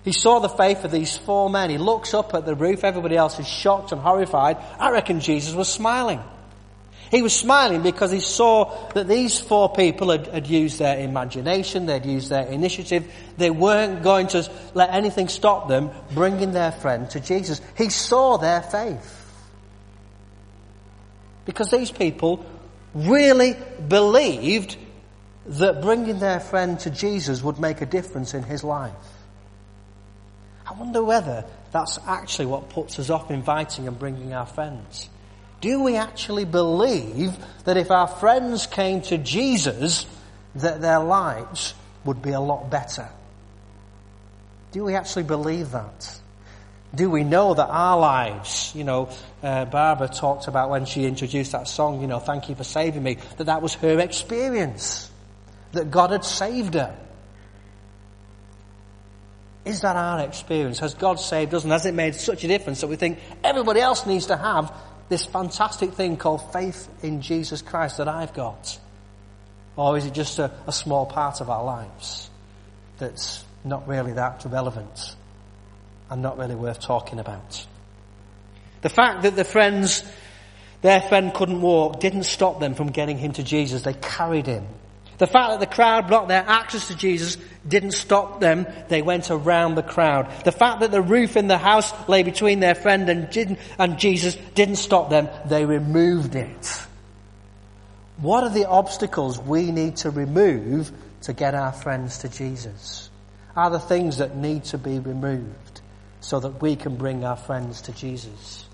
He 0.05 0.13
saw 0.13 0.39
the 0.39 0.49
faith 0.49 0.85
of 0.85 0.91
these 0.91 1.17
four 1.17 1.51
men. 1.51 1.71
He 1.71 1.79
looks 1.79 2.15
up 2.15 2.35
at 2.35 2.47
the 2.47 2.55
roof. 2.55 2.85
Everybody 2.85 3.17
else 3.17 3.39
is 3.39 3.49
shocked 3.49 3.93
and 3.93 4.01
horrified. 4.01 4.57
I 4.79 4.91
reckon 4.91 5.21
Jesus 5.21 5.55
was 5.55 5.69
smiling. 5.69 6.21
He 7.11 7.23
was 7.23 7.35
smiling 7.35 7.83
because 7.83 8.11
he 8.11 8.21
saw 8.21 8.91
that 8.91 9.09
these 9.09 9.41
four 9.41 9.73
people 9.73 10.11
had, 10.11 10.27
had, 10.27 10.47
used 10.47 10.79
their 10.79 10.99
imagination, 10.99 11.87
they'd 11.87 12.05
used 12.05 12.29
their 12.29 12.47
initiative. 12.47 13.11
They 13.39 13.51
weren't 13.51 14.03
going 14.03 14.27
to 14.29 14.51
let 14.75 14.91
anything 14.91 15.29
stop 15.29 15.69
them 15.69 15.91
bringing 16.13 16.53
their 16.53 16.73
friend 16.73 17.09
to 17.11 17.21
Jesus. 17.21 17.63
He 17.77 17.89
saw 17.89 18.37
their 18.37 18.61
faith. 18.61 19.15
Because 21.47 21.71
these 21.71 21.91
people 21.91 22.45
really 22.95 23.57
believed 23.89 24.77
that 25.47 25.81
bringing 25.81 26.19
their 26.19 26.41
friend 26.41 26.79
to 26.81 26.91
Jesus 26.91 27.43
would 27.43 27.59
make 27.59 27.81
a 27.81 27.87
difference 27.87 28.35
in 28.35 28.43
his 28.43 28.63
life. 28.63 28.93
I 30.67 30.75
wonder 30.75 31.03
whether 31.03 31.47
that's 31.73 31.99
actually 32.07 32.47
what 32.47 32.69
puts 32.69 32.99
us 32.99 33.09
off 33.09 33.31
inviting 33.31 33.89
and 33.89 33.99
bringing 33.99 34.35
our 34.35 34.45
friends. 34.45 35.09
Do 35.61 35.83
we 35.83 35.97
actually 35.97 36.45
believe 36.45 37.37
that 37.65 37.77
if 37.77 37.91
our 37.91 38.07
friends 38.07 38.67
came 38.67 39.03
to 39.03 39.19
Jesus, 39.19 40.07
that 40.55 40.81
their 40.81 41.01
lives 41.01 41.75
would 42.05 42.23
be 42.23 42.31
a 42.31 42.41
lot 42.41 42.71
better? 42.71 43.09
Do 44.73 44.85
we 44.85 44.95
actually 44.95 45.25
believe 45.25 45.73
that? 45.73 46.21
Do 46.95 47.11
we 47.11 47.25
know 47.25 47.55
that 47.55 47.69
our 47.69 47.99
lives, 47.99 48.73
you 48.75 48.85
know, 48.85 49.11
uh, 49.43 49.67
Barbara 49.67 50.09
talked 50.09 50.49
about 50.49 50.71
when 50.71 50.87
she 50.87 51.05
introduced 51.05 51.53
that 51.53 51.69
song, 51.69 52.01
you 52.01 52.07
know, 52.07 52.19
thank 52.19 52.49
you 52.49 52.55
for 52.55 52.65
saving 52.65 53.03
me, 53.03 53.19
that 53.37 53.45
that 53.45 53.61
was 53.61 53.75
her 53.75 53.99
experience, 53.99 55.11
that 55.73 55.91
God 55.91 56.13
had 56.13 56.25
saved 56.25 56.75
her. 56.75 56.97
Is 59.67 59.83
that 59.83 59.97
our 59.97 60.21
experience? 60.21 60.79
Has 60.79 60.95
God 60.95 61.21
saved 61.21 61.53
us 61.53 61.65
and 61.65 61.73
has 61.73 61.85
it 61.85 61.93
made 61.93 62.15
such 62.15 62.43
a 62.45 62.49
difference 62.49 62.81
that 62.81 62.87
we 62.87 62.97
think 62.97 63.19
everybody 63.45 63.81
else 63.81 64.07
needs 64.07 64.27
to 64.27 64.37
have 64.37 64.73
this 65.09 65.25
fantastic 65.25 65.93
thing 65.93 66.17
called 66.17 66.53
faith 66.53 66.89
in 67.03 67.23
Jesus 67.23 67.63
Christ 67.63 67.99
that 67.99 68.09
I've 68.09 68.35
got? 68.35 68.79
Or 69.77 69.97
is 69.97 70.05
it 70.07 70.13
just 70.13 70.39
a, 70.39 70.51
a 70.67 70.73
small 70.73 71.07
part 71.07 71.41
of 71.41 71.49
our 71.49 71.65
lives 71.65 72.29
that's 72.99 73.45
not 73.65 73.87
really 73.87 74.13
that 74.13 74.45
relevant 74.45 75.15
and 76.11 76.21
not 76.21 76.37
really 76.37 76.57
worth 76.57 76.81
talking 76.81 77.21
about? 77.21 77.67
The 78.81 78.89
fact 78.89 79.23
that 79.23 79.35
the 79.35 79.45
friends, 79.45 80.05
their 80.83 81.01
friend 81.01 81.33
couldn't 81.33 81.61
walk 81.61 82.01
didn't 82.01 82.25
stop 82.25 82.61
them 82.61 82.75
from 82.75 82.89
getting 82.89 83.19
him 83.19 83.33
to 83.35 83.43
Jesus. 83.43 83.83
They 83.83 83.95
carried 83.95 84.47
him. 84.47 84.67
The 85.19 85.27
fact 85.27 85.51
that 85.51 85.61
the 85.61 85.75
crowd 85.75 86.07
blocked 86.07 86.29
their 86.29 86.45
access 86.47 86.89
to 86.89 86.97
Jesus 86.97 87.37
didn't 87.67 87.91
stop 87.91 88.39
them. 88.39 88.67
They 88.89 89.03
went 89.03 89.31
around 89.31 89.75
the 89.75 89.83
crowd. 89.83 90.33
The 90.45 90.53
fact 90.53 90.81
that 90.81 90.93
the 90.93 91.03
roof 91.03 91.37
in 91.37 91.49
the 91.49 91.59
house 91.59 91.93
lay 92.09 92.23
between 92.23 92.61
their 92.61 92.77
friend 92.77 93.11
and, 93.11 93.99
Jesus 93.99 94.37
didn't 94.55 94.77
stop 94.77 95.11
them. 95.11 95.29
They 95.47 95.65
removed 95.65 96.37
it. 96.37 96.87
What 98.19 98.45
are 98.45 98.51
the 98.51 98.69
obstacles 98.69 99.41
we 99.41 99.73
need 99.73 99.97
to 99.99 100.11
remove 100.11 100.93
to 101.23 101.33
get 101.33 101.55
our 101.55 101.73
friends 101.73 102.19
to 102.19 102.29
Jesus? 102.29 103.11
Are 103.57 103.71
the 103.71 103.81
things 103.81 104.19
that 104.19 104.37
need 104.37 104.65
to 104.67 104.79
be 104.79 105.01
removed 105.01 105.81
so 106.21 106.39
that 106.39 106.63
we 106.63 106.77
can 106.77 106.97
bring 106.97 107.25
our 107.25 107.37
friends 107.37 107.83
to 107.83 107.93
Jesus? 107.93 108.68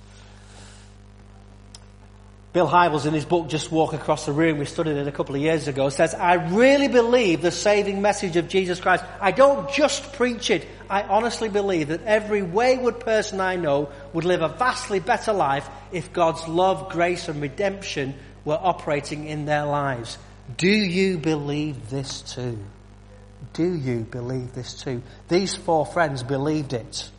Bill 2.54 2.68
Hybels 2.68 3.04
in 3.04 3.14
his 3.14 3.24
book 3.24 3.48
Just 3.48 3.72
Walk 3.72 3.94
Across 3.94 4.26
the 4.26 4.32
Room, 4.32 4.58
we 4.58 4.64
studied 4.64 4.96
it 4.96 5.08
a 5.08 5.12
couple 5.12 5.34
of 5.34 5.40
years 5.40 5.66
ago, 5.66 5.88
says, 5.88 6.14
I 6.14 6.34
really 6.34 6.86
believe 6.86 7.42
the 7.42 7.50
saving 7.50 8.00
message 8.00 8.36
of 8.36 8.46
Jesus 8.46 8.78
Christ. 8.78 9.04
I 9.20 9.32
don't 9.32 9.68
just 9.72 10.12
preach 10.12 10.50
it. 10.50 10.64
I 10.88 11.02
honestly 11.02 11.48
believe 11.48 11.88
that 11.88 12.04
every 12.04 12.42
wayward 12.42 13.00
person 13.00 13.40
I 13.40 13.56
know 13.56 13.90
would 14.12 14.24
live 14.24 14.40
a 14.40 14.46
vastly 14.46 15.00
better 15.00 15.32
life 15.32 15.68
if 15.90 16.12
God's 16.12 16.46
love, 16.46 16.92
grace 16.92 17.28
and 17.28 17.42
redemption 17.42 18.14
were 18.44 18.60
operating 18.62 19.26
in 19.26 19.46
their 19.46 19.64
lives. 19.64 20.16
Do 20.56 20.70
you 20.70 21.18
believe 21.18 21.90
this 21.90 22.22
too? 22.22 22.56
Do 23.52 23.74
you 23.74 24.02
believe 24.02 24.54
this 24.54 24.74
too? 24.74 25.02
These 25.28 25.56
four 25.56 25.86
friends 25.86 26.22
believed 26.22 26.72
it. 26.72 27.10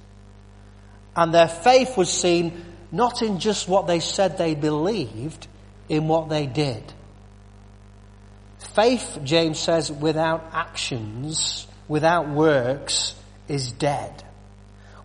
And 1.13 1.33
their 1.33 1.49
faith 1.49 1.97
was 1.97 2.09
seen 2.09 2.74
not 2.95 3.21
in 3.21 3.39
just 3.39 3.67
what 3.67 3.87
they 3.87 3.99
said 3.99 4.37
they 4.37 4.55
believed, 4.55 5.47
in 5.89 6.07
what 6.07 6.29
they 6.29 6.45
did. 6.47 6.81
Faith, 8.73 9.19
James 9.23 9.59
says, 9.59 9.91
without 9.91 10.49
actions, 10.53 11.67
without 11.87 12.29
works, 12.29 13.13
is 13.47 13.71
dead. 13.73 14.23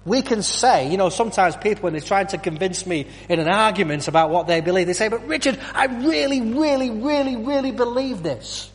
We 0.05 0.23
can 0.23 0.43
say, 0.43 0.91
you 0.91 0.97
know, 0.97 1.11
sometimes 1.11 1.57
people 1.57 1.83
when 1.83 1.93
they're 1.93 2.01
trying 2.01 2.29
to 2.29 2.39
convince 2.39 2.87
me 2.87 3.07
in 3.29 3.39
an 3.39 3.49
argument 3.49 4.09
about 4.09 4.31
what 4.31 4.47
they 4.47 4.61
believe, 4.61 4.87
they 4.87 4.93
say, 4.93 5.09
but 5.09 5.27
Richard, 5.27 5.59
I 5.75 5.87
really, 5.87 6.41
really, 6.41 6.91
really, 6.91 7.37
really 7.37 7.73
believe 7.73 8.23
this. 8.23 8.71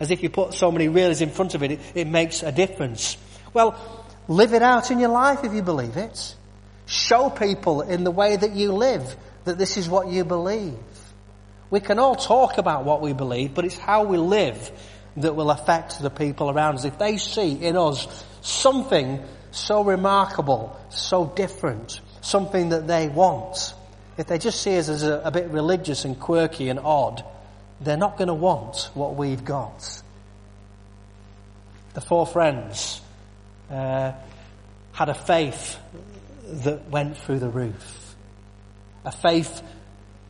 As 0.00 0.10
if 0.10 0.22
you 0.22 0.30
put 0.30 0.54
so 0.54 0.72
many 0.72 0.88
reals 0.88 1.20
in 1.20 1.30
front 1.30 1.54
of 1.54 1.62
it, 1.62 1.72
it, 1.72 1.80
it 1.94 2.06
makes 2.08 2.42
a 2.42 2.50
difference. 2.50 3.16
Well, 3.52 3.78
live 4.26 4.52
it 4.52 4.62
out 4.62 4.90
in 4.90 4.98
your 4.98 5.10
life 5.10 5.44
if 5.44 5.52
you 5.52 5.62
believe 5.62 5.96
it. 5.96 6.34
Show 6.86 7.30
people 7.30 7.82
in 7.82 8.04
the 8.04 8.10
way 8.10 8.36
that 8.36 8.52
you 8.52 8.72
live 8.72 9.16
that 9.44 9.58
this 9.58 9.76
is 9.76 9.88
what 9.88 10.08
you 10.08 10.24
believe. 10.24 10.78
We 11.70 11.80
can 11.80 11.98
all 11.98 12.14
talk 12.14 12.58
about 12.58 12.84
what 12.84 13.00
we 13.00 13.12
believe, 13.12 13.54
but 13.54 13.64
it's 13.64 13.78
how 13.78 14.04
we 14.04 14.16
live 14.16 14.70
that 15.16 15.34
will 15.34 15.50
affect 15.50 16.00
the 16.00 16.10
people 16.10 16.50
around 16.50 16.76
us. 16.76 16.84
If 16.84 16.98
they 16.98 17.16
see 17.16 17.52
in 17.52 17.76
us 17.76 18.24
something 18.42 19.22
so 19.50 19.82
remarkable, 19.82 20.78
so 20.90 21.26
different, 21.26 22.00
something 22.20 22.70
that 22.70 22.86
they 22.86 23.08
want, 23.08 23.74
if 24.16 24.26
they 24.26 24.38
just 24.38 24.60
see 24.62 24.76
us 24.78 24.88
as 24.88 25.02
a, 25.02 25.20
a 25.24 25.30
bit 25.30 25.48
religious 25.50 26.04
and 26.04 26.18
quirky 26.18 26.68
and 26.68 26.78
odd, 26.78 27.24
they're 27.80 27.96
not 27.96 28.16
going 28.16 28.28
to 28.28 28.34
want 28.34 28.90
what 28.94 29.16
we've 29.16 29.44
got. 29.44 30.02
The 31.94 32.00
four 32.00 32.26
friends 32.26 33.00
uh, 33.70 34.12
had 34.92 35.08
a 35.08 35.14
faith 35.14 35.78
that 36.46 36.88
went 36.90 37.16
through 37.16 37.38
the 37.38 37.48
roof. 37.48 38.16
A 39.04 39.12
faith 39.12 39.62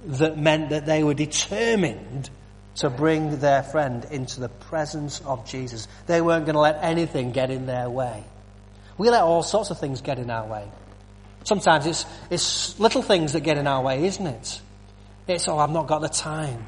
that 0.06 0.38
meant 0.38 0.70
that 0.70 0.86
they 0.86 1.02
were 1.02 1.14
determined 1.14 2.30
to 2.76 2.90
bring 2.90 3.38
their 3.38 3.62
friend 3.62 4.04
into 4.10 4.40
the 4.40 4.48
presence 4.48 5.20
of 5.20 5.46
Jesus. 5.46 5.86
They 6.06 6.20
weren't 6.20 6.44
going 6.44 6.54
to 6.54 6.60
let 6.60 6.78
anything 6.82 7.32
get 7.32 7.50
in 7.50 7.66
their 7.66 7.88
way. 7.88 8.24
We 8.98 9.10
let 9.10 9.22
all 9.22 9.42
sorts 9.42 9.70
of 9.70 9.78
things 9.78 10.00
get 10.00 10.18
in 10.18 10.30
our 10.30 10.46
way. 10.46 10.68
Sometimes 11.44 11.86
it's, 11.86 12.06
it's 12.30 12.78
little 12.80 13.02
things 13.02 13.32
that 13.34 13.40
get 13.40 13.58
in 13.58 13.66
our 13.66 13.82
way, 13.82 14.04
isn't 14.06 14.26
it? 14.26 14.60
It's, 15.26 15.48
oh, 15.48 15.58
I've 15.58 15.70
not 15.70 15.86
got 15.86 16.00
the 16.00 16.08
time. 16.08 16.66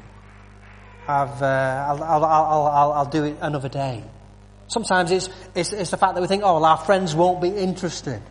I've, 1.07 1.41
uh, 1.41 1.85
I'll, 1.89 2.03
I'll, 2.03 2.25
I'll, 2.25 2.67
I'll, 2.67 2.91
I'll 2.93 3.05
do 3.09 3.23
it 3.23 3.37
another 3.41 3.69
day. 3.69 4.03
Sometimes 4.67 5.11
it's, 5.11 5.29
it's, 5.55 5.71
it's 5.73 5.91
the 5.91 5.97
fact 5.97 6.15
that 6.15 6.21
we 6.21 6.27
think, 6.27 6.43
oh, 6.43 6.55
well, 6.55 6.65
our 6.65 6.77
friends 6.77 7.15
won't 7.15 7.41
be 7.41 7.49
interested. 7.49 8.21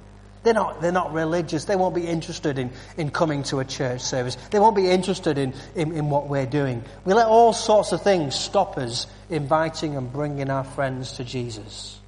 They're 0.46 0.54
not, 0.54 0.80
they're 0.80 0.92
not 0.92 1.12
religious. 1.12 1.64
They 1.64 1.74
won't 1.74 1.96
be 1.96 2.06
interested 2.06 2.56
in, 2.56 2.70
in 2.96 3.10
coming 3.10 3.42
to 3.44 3.58
a 3.58 3.64
church 3.64 4.00
service. 4.00 4.36
They 4.52 4.60
won't 4.60 4.76
be 4.76 4.88
interested 4.88 5.38
in, 5.38 5.54
in, 5.74 5.90
in 5.90 6.08
what 6.08 6.28
we're 6.28 6.46
doing. 6.46 6.84
We 7.04 7.14
let 7.14 7.26
all 7.26 7.52
sorts 7.52 7.90
of 7.90 8.02
things 8.02 8.36
stop 8.36 8.78
us 8.78 9.08
inviting 9.28 9.96
and 9.96 10.12
bringing 10.12 10.48
our 10.48 10.62
friends 10.62 11.14
to 11.14 11.24
Jesus. 11.24 11.98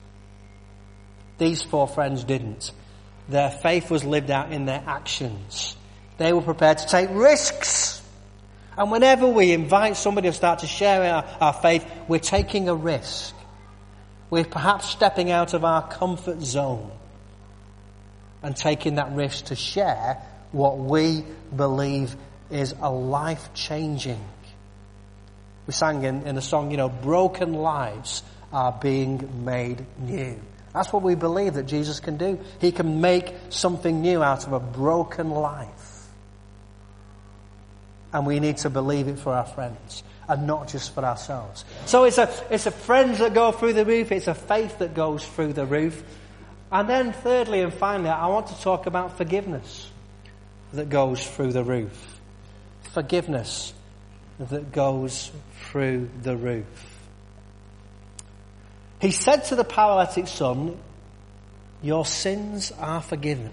These 1.39 1.63
four 1.63 1.89
friends 1.89 2.23
didn't. 2.23 2.71
Their 3.29 3.51
faith 3.51 3.91
was 3.91 4.05
lived 4.05 4.31
out 4.31 4.53
in 4.53 4.67
their 4.67 4.85
actions. 4.87 5.77
They 6.19 6.33
were 6.33 6.43
prepared 6.43 6.79
to 6.79 6.87
take 6.87 7.09
risks. 7.11 8.01
And 8.77 8.93
whenever 8.93 9.27
we 9.27 9.51
invite 9.51 9.97
somebody 9.97 10.29
to 10.29 10.33
start 10.33 10.61
to 10.61 10.69
share 10.69 11.13
our, 11.13 11.25
our 11.41 11.53
faith, 11.55 11.85
we're 12.07 12.21
taking 12.21 12.69
a 12.69 12.75
risk. 12.77 13.35
We're 14.31 14.45
perhaps 14.45 14.89
stepping 14.89 15.33
out 15.33 15.55
of 15.55 15.65
our 15.65 15.89
comfort 15.89 16.41
zone 16.41 16.93
and 18.43 18.57
taking 18.57 18.97
that 18.97 19.13
risk 19.13 19.47
to 19.47 19.57
share 19.57 20.19
what 20.53 20.79
we 20.79 21.25
believe 21.55 22.15
is 22.51 22.75
a 22.81 22.91
life 22.91 23.53
changing. 23.55 24.25
We 25.67 25.73
sang 25.73 26.03
in, 26.05 26.27
in 26.27 26.35
the 26.35 26.43
song, 26.43 26.71
you 26.71 26.77
know, 26.77 26.89
broken 26.89 27.53
lives 27.53 28.23
are 28.53 28.73
being 28.73 29.45
made 29.45 29.85
new. 29.99 30.41
That's 30.73 30.93
what 30.93 31.03
we 31.03 31.15
believe 31.15 31.55
that 31.55 31.65
Jesus 31.67 32.01
can 32.01 32.17
do. 32.17 32.39
He 32.61 32.73
can 32.73 33.01
make 33.01 33.35
something 33.51 34.01
new 34.01 34.23
out 34.23 34.47
of 34.47 34.53
a 34.53 34.61
broken 34.61 35.31
life. 35.31 36.07
And 38.13 38.27
we 38.27 38.41
need 38.41 38.59
to 38.59 38.71
believe 38.71 39.09
it 39.09 39.19
for 39.19 39.35
our 39.35 39.45
friends 39.45 40.03
and 40.29 40.47
not 40.47 40.69
just 40.69 40.95
for 40.95 41.05
ourselves. 41.05 41.65
So 41.87 42.05
it's 42.05 42.19
a, 42.19 42.33
it's 42.51 42.67
a 42.67 42.71
friends 42.71 43.19
that 43.19 43.35
go 43.35 43.53
through 43.53 43.75
the 43.75 43.85
roof. 43.85 44.13
It's 44.13 44.29
a 44.29 44.35
faith 44.35 44.79
that 44.79 44.95
goes 44.95 45.27
through 45.27 45.55
the 45.55 45.67
roof. 45.67 46.03
And 46.71 46.89
then 46.89 47.13
thirdly 47.13 47.63
and 47.63 47.73
finally, 47.73 48.11
I 48.11 48.27
want 48.27 48.49
to 48.49 48.61
talk 48.61 48.87
about 48.87 49.17
forgiveness 49.17 49.91
that 50.73 50.89
goes 50.91 51.27
through 51.27 51.53
the 51.53 51.65
roof. 51.65 52.21
Forgiveness 52.93 53.73
that 54.39 54.71
goes 54.71 55.31
through 55.63 56.11
the 56.23 56.37
roof. 56.37 56.67
He 59.01 59.11
said 59.11 59.45
to 59.47 59.57
the 59.57 59.65
paralytic 59.65 60.27
son, 60.27 60.79
your 61.83 62.05
sins 62.05 62.73
are 62.79 63.01
forgiven. 63.01 63.51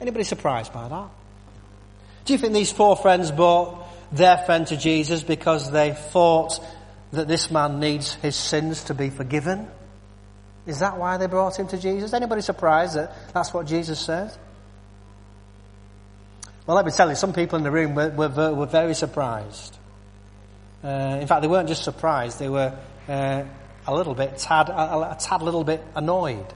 Anybody 0.00 0.24
surprised 0.24 0.72
by 0.72 0.88
that? 0.88 1.08
Do 2.24 2.32
you 2.32 2.38
think 2.38 2.52
these 2.52 2.72
four 2.72 2.96
friends 2.96 3.30
brought 3.30 3.86
their 4.12 4.38
friend 4.38 4.66
to 4.68 4.76
Jesus 4.76 5.22
because 5.22 5.70
they 5.70 5.92
thought 5.92 6.60
that 7.12 7.28
this 7.28 7.50
man 7.50 7.80
needs 7.80 8.14
his 8.14 8.36
sins 8.36 8.84
to 8.84 8.94
be 8.94 9.10
forgiven? 9.10 9.68
Is 10.70 10.78
that 10.78 10.98
why 10.98 11.16
they 11.16 11.26
brought 11.26 11.58
him 11.58 11.66
to 11.66 11.78
Jesus? 11.78 12.12
Anybody 12.12 12.42
surprised 12.42 12.94
that 12.94 13.12
that's 13.34 13.52
what 13.52 13.66
Jesus 13.66 13.98
says? 13.98 14.38
Well, 16.64 16.76
let 16.76 16.86
me 16.86 16.92
tell 16.92 17.08
you, 17.08 17.16
some 17.16 17.32
people 17.32 17.58
in 17.58 17.64
the 17.64 17.72
room 17.72 17.96
were, 17.96 18.10
were, 18.10 18.54
were 18.54 18.66
very 18.66 18.94
surprised. 18.94 19.76
Uh, 20.84 21.18
in 21.20 21.26
fact, 21.26 21.42
they 21.42 21.48
weren't 21.48 21.66
just 21.66 21.82
surprised, 21.82 22.38
they 22.38 22.48
were 22.48 22.78
uh, 23.08 23.42
a 23.84 23.94
little 23.94 24.14
bit, 24.14 24.38
tad, 24.38 24.68
a, 24.68 25.10
a 25.10 25.16
tad 25.18 25.42
little 25.42 25.64
bit 25.64 25.82
annoyed 25.96 26.46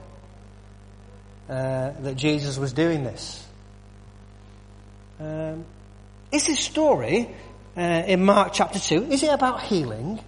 uh, 1.49 1.91
that 1.99 2.15
Jesus 2.15 2.57
was 2.57 2.71
doing 2.71 3.03
this. 3.03 3.45
Um, 5.19 5.65
is 6.31 6.47
this 6.47 6.61
story 6.61 7.35
uh, 7.75 7.81
in 8.07 8.23
Mark 8.23 8.53
chapter 8.53 8.79
2, 8.79 9.11
is 9.11 9.23
it 9.23 9.33
about 9.33 9.63
healing 9.63 10.21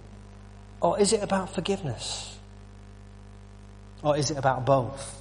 or 0.82 1.00
is 1.00 1.14
it 1.14 1.22
about 1.22 1.54
forgiveness? 1.54 2.37
Or 4.02 4.16
is 4.16 4.30
it 4.30 4.38
about 4.38 4.64
both? 4.64 5.18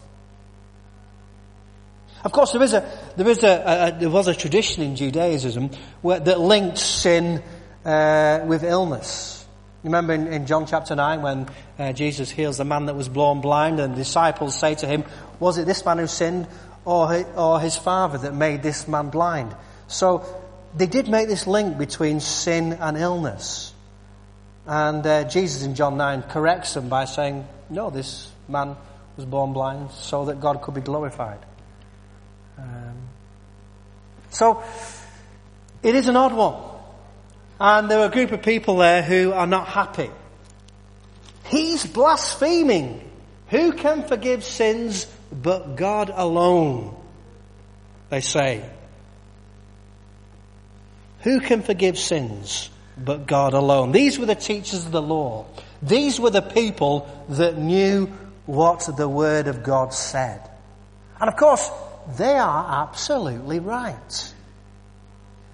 Of 2.24 2.32
course, 2.32 2.52
there 2.52 2.64
is 2.64 2.74
a 2.74 2.86
there 3.16 3.28
is 3.28 3.44
a, 3.44 3.94
a, 3.96 4.00
there 4.00 4.10
was 4.10 4.28
a 4.28 4.36
tradition 4.36 4.84
in 4.84 4.96
Judaism 4.96 5.70
where, 6.02 6.20
that 6.20 6.40
linked 6.40 6.78
sin 6.78 7.44
uh, 7.86 8.42
with 8.46 8.64
illness. 8.64 9.46
You 9.84 9.90
remember 9.90 10.14
in, 10.14 10.28
in, 10.28 10.46
John 10.48 10.66
chapter 10.66 10.96
nine 10.96 11.22
when 11.22 11.48
uh, 11.78 11.94
Jesus 11.94 12.32
heals 12.32 12.58
the 12.58 12.66
man 12.66 12.88
that 12.88 12.96
was 12.96 13.08
born 13.08 13.42
blind, 13.42 13.80
and 13.80 13.94
the 13.94 13.98
disciples 13.98 14.60
say 14.60 14.76
to 14.76 14.88
him, 14.88 15.06
"Was 15.40 15.58
it 15.58 15.66
this 15.66 15.86
man 15.86 16.00
who 16.00 16.08
sinned, 16.08 16.48
or 16.86 17.12
his, 17.12 17.26
or 17.36 17.60
his 17.60 17.78
father 17.78 18.18
that 18.18 18.34
made 18.34 18.64
this 18.64 18.88
man 18.88 19.10
blind?" 19.10 19.56
So 19.88 20.26
they 20.76 20.88
did 20.88 21.08
make 21.08 21.28
this 21.28 21.46
link 21.46 21.78
between 21.78 22.20
sin 22.20 22.74
and 22.74 22.98
illness, 22.98 23.74
and 24.66 25.06
uh, 25.06 25.24
Jesus 25.26 25.64
in 25.64 25.76
John 25.76 25.98
nine 25.98 26.24
corrects 26.24 26.74
them 26.74 26.90
by 26.90 27.06
saying, 27.06 27.48
"No, 27.70 27.92
this 27.92 28.28
man 28.48 28.76
was 29.16 29.26
born 29.26 29.54
blind 29.54 29.92
so 29.92 30.26
that 30.26 30.40
God 30.40 30.62
could 30.62 30.76
be 30.76 30.82
glorified. 30.82 31.40
Um, 32.58 32.96
so, 34.30 34.64
it 35.84 35.96
is 35.96 36.08
an 36.08 36.16
odd 36.16 36.34
one. 36.34 36.56
And 37.60 37.90
there 37.90 38.00
are 38.00 38.06
a 38.06 38.12
group 38.12 38.32
of 38.32 38.42
people 38.44 38.78
there 38.78 39.02
who 39.02 39.32
are 39.32 39.48
not 39.48 39.68
happy. 39.68 40.12
He's 41.46 41.86
blaspheming. 41.86 43.04
Who 43.50 43.72
can 43.72 44.04
forgive 44.04 44.44
sins 44.44 45.08
but 45.32 45.76
God 45.76 46.12
alone? 46.14 46.96
They 48.10 48.22
say. 48.22 48.70
Who 51.22 51.40
can 51.40 51.64
forgive 51.64 51.98
sins 51.98 52.70
but 52.98 53.26
God 53.26 53.54
alone? 53.54 53.92
These 53.92 54.20
were 54.20 54.26
the 54.26 54.36
teachers 54.36 54.86
of 54.86 54.92
the 54.92 55.02
law. 55.02 55.46
These 55.82 56.20
were 56.20 56.30
the 56.30 56.42
people 56.42 57.10
that 57.30 57.58
knew 57.58 58.12
what 58.48 58.90
the 58.98 59.08
Word 59.08 59.48
of 59.48 59.62
God 59.62 59.94
said. 59.94 60.42
And 61.22 61.30
of 61.30 61.36
course, 61.36 61.70
they 62.18 62.36
are 62.36 62.84
absolutely 62.84 63.60
right. 63.60 64.34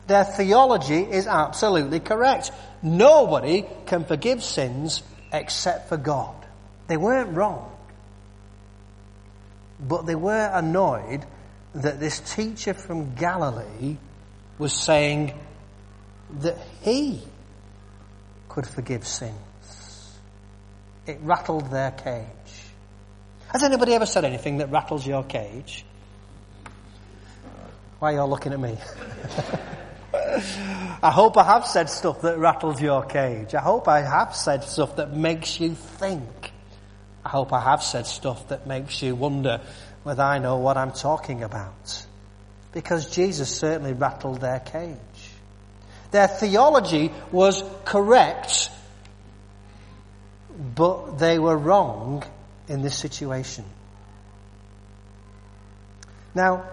Their 0.08 0.24
theology 0.24 1.02
is 1.02 1.28
absolutely 1.28 2.00
correct. 2.00 2.52
Nobody 2.82 3.66
can 3.86 4.06
forgive 4.06 4.44
sins 4.44 5.04
except 5.32 5.90
for 5.90 5.98
God. 5.98 6.36
They 6.88 6.98
weren't 6.98 7.36
wrong. 7.36 7.70
But 9.80 10.06
they 10.06 10.16
were 10.16 10.50
annoyed 10.54 11.26
that 11.76 12.00
this 12.00 12.20
teacher 12.36 12.74
from 12.74 13.16
Galilee 13.16 13.98
was 14.60 14.74
saying 14.74 15.34
that 16.40 16.58
he 16.82 17.22
could 18.50 18.68
forgive 18.68 19.08
sins. 19.08 20.20
It 21.08 21.20
rattled 21.22 21.72
their 21.72 21.92
cage. 21.92 22.28
Has 23.54 23.62
anybody 23.62 23.94
ever 23.94 24.08
said 24.08 24.26
anything 24.26 24.58
that 24.58 24.72
rattles 24.72 25.06
your 25.06 25.24
cage? 25.24 25.86
Why 28.00 28.10
are 28.10 28.16
you 28.16 28.20
all 28.22 28.30
looking 28.30 28.52
at 28.52 28.60
me? 28.60 28.76
I 31.04 31.12
hope 31.12 31.38
I 31.38 31.44
have 31.44 31.68
said 31.68 31.88
stuff 31.92 32.22
that 32.22 32.40
rattles 32.40 32.82
your 32.82 33.06
cage. 33.06 33.54
I 33.54 33.62
hope 33.62 33.88
I 33.88 34.02
have 34.02 34.36
said 34.36 34.64
stuff 34.64 34.96
that 34.96 35.16
makes 35.16 35.60
you 35.60 35.76
think. 35.76 36.52
I 37.24 37.30
hope 37.30 37.54
I 37.54 37.60
have 37.60 37.84
said 37.84 38.08
stuff 38.08 38.48
that 38.48 38.66
makes 38.66 39.04
you 39.04 39.14
wonder 39.16 39.62
whether 40.02 40.24
I 40.24 40.40
know 40.40 40.58
what 40.58 40.76
I'm 40.76 40.92
talking 40.92 41.44
about. 41.44 42.08
Because 42.72 43.12
Jesus 43.12 43.56
certainly 43.56 43.94
rattled 43.94 44.42
their 44.42 44.62
cage. 44.62 44.98
Their 46.10 46.28
theology 46.28 47.12
was 47.32 47.64
correct, 47.86 48.72
but 50.76 51.20
they 51.20 51.38
were 51.38 51.56
wrong 51.56 52.24
in 52.68 52.82
this 52.82 52.98
situation. 52.98 53.66
Now, 56.36 56.64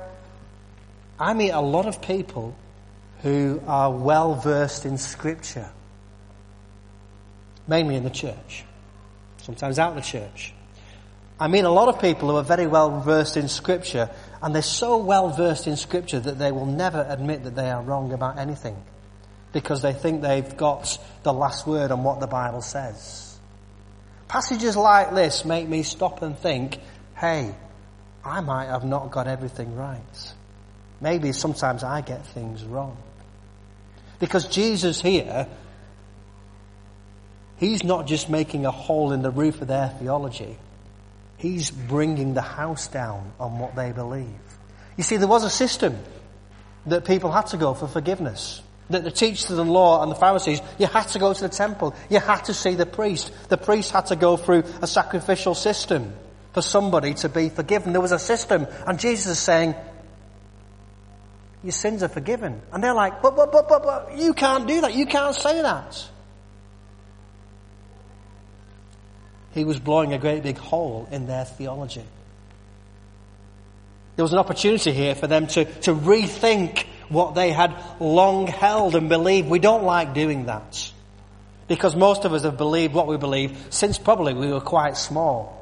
I 1.19 1.35
meet 1.35 1.51
a 1.51 1.61
lot 1.61 1.87
of 1.87 2.01
people 2.01 2.55
who 3.23 3.61
are 3.67 3.93
well 3.93 4.35
versed 4.35 4.87
in 4.87 4.97
Scripture, 4.97 5.69
mainly 7.69 7.97
in 7.97 8.05
the 8.05 8.11
church, 8.11 8.65
sometimes 9.43 9.79
out 9.79 9.91
of 9.91 9.97
the 9.97 10.09
church. 10.09 10.55
I 11.39 11.49
mean 11.49 11.65
a 11.65 11.73
lot 11.73 11.89
of 11.89 12.01
people 12.01 12.31
who 12.31 12.37
are 12.37 12.43
very 12.43 12.67
well 12.67 13.01
versed 13.01 13.37
in 13.37 13.49
Scripture, 13.49 14.11
and 14.43 14.55
they're 14.55 14.63
so 14.63 14.99
well 14.99 15.29
versed 15.31 15.67
in 15.67 15.77
Scripture 15.77 16.21
that 16.21 16.39
they 16.39 16.53
will 16.53 16.67
never 16.67 17.07
admit 17.09 17.45
that 17.45 17.55
they 17.55 17.71
are 17.71 17.83
wrong 17.83 18.13
about 18.13 18.39
anything. 18.39 18.77
because 19.53 19.83
they 19.83 19.93
think 19.93 20.23
they've 20.23 20.57
got 20.57 20.99
the 21.23 21.33
last 21.33 21.67
word 21.67 21.91
on 21.91 22.05
what 22.05 22.21
the 22.21 22.27
Bible 22.27 22.63
says. 22.63 23.30
Passages 24.31 24.77
like 24.77 25.13
this 25.13 25.45
make 25.45 25.69
me 25.69 25.83
stop 25.83 26.23
and 26.23 26.39
think, 26.39 26.79
hey, 27.17 27.53
I 28.25 28.41
might 28.41 28.67
have 28.67 28.85
not 28.85 29.11
got 29.11 29.27
everything 29.27 29.75
right. 29.75 30.33
Maybe 31.01 31.33
sometimes 31.33 31.83
I 31.83 32.01
get 32.01 32.25
things 32.27 32.63
wrong. 32.63 32.97
Because 34.21 34.47
Jesus 34.47 35.01
here, 35.01 35.49
he's 37.57 37.83
not 37.83 38.07
just 38.07 38.31
making 38.31 38.67
a 38.67 38.71
hole 38.71 39.11
in 39.11 39.23
the 39.23 39.33
roof 39.33 39.63
of 39.63 39.67
their 39.67 39.89
theology. 39.89 40.57
He's 41.37 41.73
bringing 41.73 42.35
the 42.35 42.41
house 42.41 42.87
down 42.87 43.33
on 43.41 43.59
what 43.59 43.75
they 43.75 43.91
believe. 43.91 44.29
You 44.97 45.03
see, 45.03 45.17
there 45.17 45.27
was 45.27 45.43
a 45.43 45.51
system 45.51 45.99
that 46.87 47.05
people 47.05 47.33
had 47.33 47.49
to 47.49 47.57
go 47.57 47.75
for 47.75 47.89
forgiveness. 47.89 48.63
That 48.91 49.05
the 49.05 49.11
teachers 49.11 49.51
of 49.51 49.57
the 49.57 49.65
law 49.65 50.03
and 50.03 50.11
the 50.11 50.17
Pharisees, 50.17 50.61
you 50.79 50.87
had 50.87 51.09
to 51.09 51.19
go 51.19 51.33
to 51.33 51.41
the 51.41 51.49
temple. 51.49 51.95
You 52.09 52.21
had 52.21 52.45
to 52.47 52.55
see 52.55 52.75
the 52.75 52.87
priest. 52.87 53.33
The 53.49 53.57
priest 53.57 53.93
had 53.93 54.07
to 54.07 54.17
go 54.17 54.37
through 54.37 54.65
a 54.83 54.87
sacrificial 54.87 55.55
system 55.55 56.13
for 56.53 56.63
somebody 56.63 57.15
to 57.15 57.29
be 57.29 57.49
forgiven. 57.49 57.93
There 57.93 58.01
was 58.01 58.13
a 58.13 58.19
system. 58.19 58.67
And 58.87 58.99
Jesus 58.99 59.33
is 59.33 59.39
saying, 59.39 59.75
your 61.63 61.73
sins 61.73 62.03
are 62.03 62.09
forgiven. 62.09 62.61
And 62.73 62.83
they're 62.83 62.95
like, 62.95 63.23
but, 63.23 63.37
but, 63.37 63.53
but, 63.53 63.69
but, 63.69 63.83
but, 63.83 64.17
you 64.17 64.33
can't 64.33 64.67
do 64.67 64.81
that. 64.81 64.95
You 64.95 65.07
can't 65.07 65.35
say 65.35 65.61
that. 65.63 66.09
He 69.53 69.65
was 69.65 69.79
blowing 69.79 70.13
a 70.13 70.19
great 70.19 70.43
big 70.43 70.59
hole 70.59 71.09
in 71.11 71.27
their 71.27 71.45
theology. 71.45 72.05
There 74.17 74.23
was 74.23 74.33
an 74.33 74.39
opportunity 74.39 74.93
here 74.93 75.15
for 75.15 75.27
them 75.27 75.47
to, 75.49 75.65
to 75.65 75.95
rethink 75.95 76.87
what 77.11 77.35
they 77.35 77.53
had 77.53 77.75
long 78.01 78.47
held 78.47 78.95
and 78.95 79.09
believed. 79.09 79.49
We 79.49 79.59
don't 79.59 79.85
like 79.85 80.15
doing 80.15 80.47
that. 80.47 80.91
Because 81.69 81.95
most 81.95 82.25
of 82.25 82.33
us 82.33 82.43
have 82.43 82.57
believed 82.57 82.95
what 82.95 83.07
we 83.07 83.17
believe 83.17 83.67
since 83.71 83.99
probably 83.99 84.35
we 84.35 84.49
were 84.49 84.61
quite 84.61 84.97
small. 84.97 85.57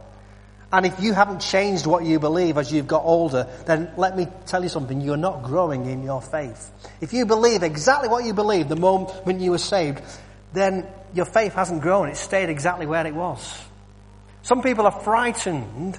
And 0.70 0.84
if 0.84 1.00
you 1.00 1.14
haven't 1.14 1.40
changed 1.40 1.87
what 1.87 2.04
you 2.04 2.18
believe 2.18 2.58
as 2.58 2.70
you've 2.70 2.87
got 2.87 3.02
older, 3.02 3.46
then 3.66 3.90
let 3.96 4.16
me 4.16 4.26
tell 4.46 4.62
you 4.62 4.68
something, 4.68 5.00
you're 5.00 5.16
not 5.16 5.42
growing 5.42 5.87
in 5.87 6.02
your 6.02 6.20
faith. 6.20 6.70
If 7.00 7.14
you 7.14 7.24
believe 7.24 7.62
exactly 7.62 8.08
what 8.08 8.24
you 8.24 8.34
believed 8.34 8.68
the 8.68 8.76
moment 8.76 9.40
you 9.40 9.52
were 9.52 9.58
saved, 9.58 10.02
then 10.52 10.87
your 11.14 11.24
faith 11.24 11.54
hasn't 11.54 11.80
grown, 11.80 12.08
it 12.08 12.16
stayed 12.16 12.50
exactly 12.50 12.87
where 12.87 13.06
it 13.06 13.14
was. 13.14 13.58
Some 14.42 14.62
people 14.62 14.84
are 14.84 15.00
frightened 15.00 15.98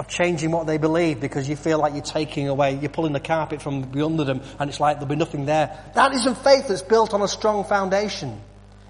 of 0.00 0.08
changing 0.08 0.50
what 0.50 0.66
they 0.66 0.78
believe 0.78 1.20
because 1.20 1.46
you 1.46 1.54
feel 1.54 1.78
like 1.78 1.92
you're 1.92 2.02
taking 2.02 2.48
away, 2.48 2.74
you're 2.74 2.88
pulling 2.88 3.12
the 3.12 3.20
carpet 3.20 3.60
from 3.60 3.92
under 4.02 4.24
them 4.24 4.40
and 4.58 4.70
it's 4.70 4.80
like 4.80 4.96
there'll 4.96 5.06
be 5.06 5.14
nothing 5.14 5.44
there. 5.44 5.78
That 5.94 6.14
isn't 6.14 6.38
faith 6.38 6.68
that's 6.68 6.80
built 6.80 7.12
on 7.12 7.20
a 7.20 7.28
strong 7.28 7.64
foundation. 7.64 8.40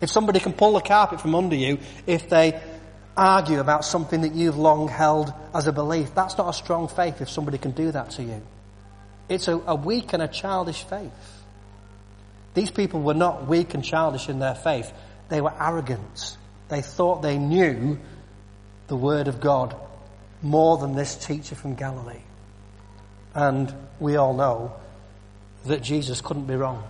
If 0.01 0.09
somebody 0.09 0.39
can 0.39 0.53
pull 0.53 0.75
the 0.75 0.81
carpet 0.81 1.21
from 1.21 1.35
under 1.35 1.57
you, 1.57 1.79
if 2.07 2.29
they 2.29 2.61
argue 3.17 3.59
about 3.59 3.85
something 3.85 4.21
that 4.21 4.35
you've 4.35 4.57
long 4.57 4.87
held 4.87 5.35
as 5.53 5.67
a 5.67 5.73
belief. 5.73 6.15
That's 6.15 6.39
not 6.39 6.49
a 6.49 6.53
strong 6.53 6.87
faith 6.87 7.21
if 7.21 7.29
somebody 7.29 7.59
can 7.59 7.73
do 7.73 7.91
that 7.91 8.11
to 8.13 8.23
you. 8.23 8.41
It's 9.29 9.49
a, 9.49 9.57
a 9.67 9.75
weak 9.75 10.13
and 10.13 10.23
a 10.23 10.29
childish 10.29 10.85
faith. 10.85 11.11
These 12.55 12.71
people 12.71 13.01
were 13.01 13.15
not 13.15 13.49
weak 13.49 13.75
and 13.75 13.85
childish 13.85 14.29
in 14.29 14.39
their 14.39 14.55
faith. 14.55 14.93
They 15.29 15.41
were 15.41 15.53
arrogant. 15.61 16.37
They 16.69 16.83
thought 16.83 17.21
they 17.21 17.37
knew 17.37 17.99
the 18.87 18.97
Word 18.97 19.27
of 19.27 19.41
God 19.41 19.75
more 20.43 20.79
than 20.79 20.95
this 20.95 21.17
teacher 21.17 21.55
from 21.55 21.75
Galilee. 21.75 22.23
And 23.35 23.73
we 23.99 24.17
all 24.17 24.35
know 24.35 24.75
that 25.67 25.83
Jesus 25.83 26.21
couldn't 26.21 26.47
be 26.47 26.57
wrong. 26.57 26.83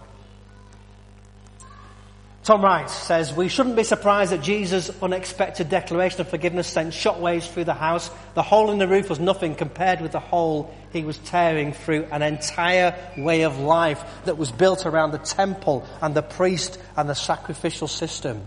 Tom 2.43 2.65
Wright 2.65 2.89
says, 2.89 3.35
We 3.35 3.49
shouldn't 3.49 3.77
be 3.77 3.85
surprised 3.85 4.33
that 4.33 4.43
Jesus' 4.43 4.91
unexpected 5.03 5.69
declaration 5.69 6.23
of 6.23 6.29
forgiveness 6.29 6.67
sent 6.67 6.95
shockwaves 6.95 7.49
through 7.49 7.65
the 7.65 7.75
house. 7.75 8.11
The 8.35 8.43
hole 8.43 8.71
in 8.71 8.79
the 8.79 8.89
roof 8.89 9.11
was 9.11 9.21
nothing 9.21 9.55
compared 9.55 10.01
with 10.01 10.13
the 10.13 10.21
hole 10.21 10.75
he 10.93 11.05
was 11.05 11.19
tearing 11.19 11.75
through 11.75 12.07
an 12.11 12.23
entire 12.23 12.97
way 13.19 13.43
of 13.43 13.59
life 13.59 14.03
that 14.25 14.39
was 14.39 14.51
built 14.51 14.87
around 14.87 15.11
the 15.11 15.19
temple 15.19 15.87
and 16.01 16.15
the 16.15 16.23
priest 16.23 16.79
and 16.97 17.09
the 17.09 17.15
sacrificial 17.15 17.89
system. 17.89 18.41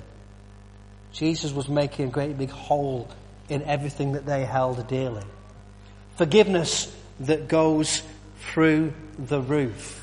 Jesus 1.12 1.52
was 1.54 1.70
making 1.70 2.08
a 2.08 2.12
great 2.12 2.36
big 2.36 2.50
hole 2.50 3.08
in 3.54 3.64
everything 3.64 4.14
that 4.14 4.26
they 4.26 4.46
held 4.46 4.86
dearly. 4.88 5.24
Forgiveness 6.18 6.94
that 7.22 7.48
goes 7.48 8.02
through 8.40 8.94
the 9.18 9.40
roof. 9.42 10.00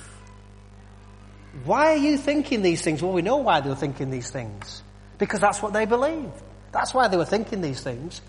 Why 1.64 1.92
are 1.92 1.96
you 1.96 2.16
thinking 2.16 2.62
these 2.62 2.82
things? 2.82 3.02
Well, 3.02 3.12
we 3.12 3.22
know 3.22 3.38
why 3.38 3.60
they 3.60 3.68
were 3.68 3.74
thinking 3.74 4.10
these 4.10 4.30
things. 4.30 4.82
Because 5.18 5.40
that's 5.40 5.60
what 5.60 5.72
they 5.72 5.84
believed. 5.84 6.32
That's 6.72 6.94
why 6.94 7.08
they 7.08 7.16
were 7.16 7.24
thinking 7.24 7.60
these 7.60 7.82
things. 7.82 8.20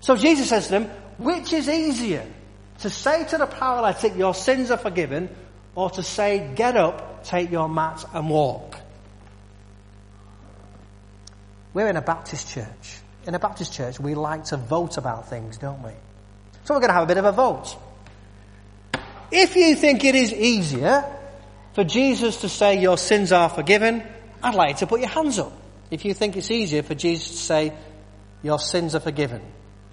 So 0.00 0.16
Jesus 0.16 0.48
says 0.48 0.66
to 0.66 0.70
them, 0.72 0.84
which 1.18 1.52
is 1.52 1.68
easier? 1.68 2.26
To 2.80 2.90
say 2.90 3.24
to 3.26 3.38
the 3.38 3.46
paralytic, 3.46 4.16
your 4.16 4.34
sins 4.34 4.70
are 4.70 4.78
forgiven, 4.78 5.28
or 5.74 5.90
to 5.90 6.02
say, 6.02 6.52
get 6.56 6.76
up, 6.76 7.24
take 7.24 7.50
your 7.50 7.68
mat 7.68 8.04
and 8.12 8.28
walk? 8.28 8.76
We're 11.74 11.88
in 11.88 11.96
a 11.96 12.02
Baptist 12.02 12.50
church. 12.50 13.01
In 13.26 13.34
a 13.34 13.38
Baptist 13.38 13.72
church, 13.72 14.00
we 14.00 14.14
like 14.14 14.44
to 14.46 14.56
vote 14.56 14.96
about 14.96 15.28
things, 15.28 15.58
don't 15.58 15.82
we? 15.82 15.92
So 16.64 16.74
we're 16.74 16.80
going 16.80 16.90
to 16.90 16.94
have 16.94 17.04
a 17.04 17.06
bit 17.06 17.18
of 17.18 17.24
a 17.24 17.32
vote. 17.32 17.76
If 19.30 19.56
you 19.56 19.74
think 19.74 20.04
it 20.04 20.14
is 20.14 20.32
easier 20.32 21.04
for 21.74 21.84
Jesus 21.84 22.42
to 22.42 22.48
say 22.48 22.80
your 22.80 22.98
sins 22.98 23.32
are 23.32 23.48
forgiven, 23.48 24.02
I'd 24.42 24.54
like 24.54 24.70
you 24.70 24.76
to 24.78 24.86
put 24.86 25.00
your 25.00 25.08
hands 25.08 25.38
up. 25.38 25.52
If 25.90 26.04
you 26.04 26.14
think 26.14 26.36
it's 26.36 26.50
easier 26.50 26.82
for 26.82 26.94
Jesus 26.94 27.30
to 27.30 27.36
say 27.36 27.72
your 28.42 28.58
sins 28.58 28.94
are 28.94 29.00
forgiven. 29.00 29.40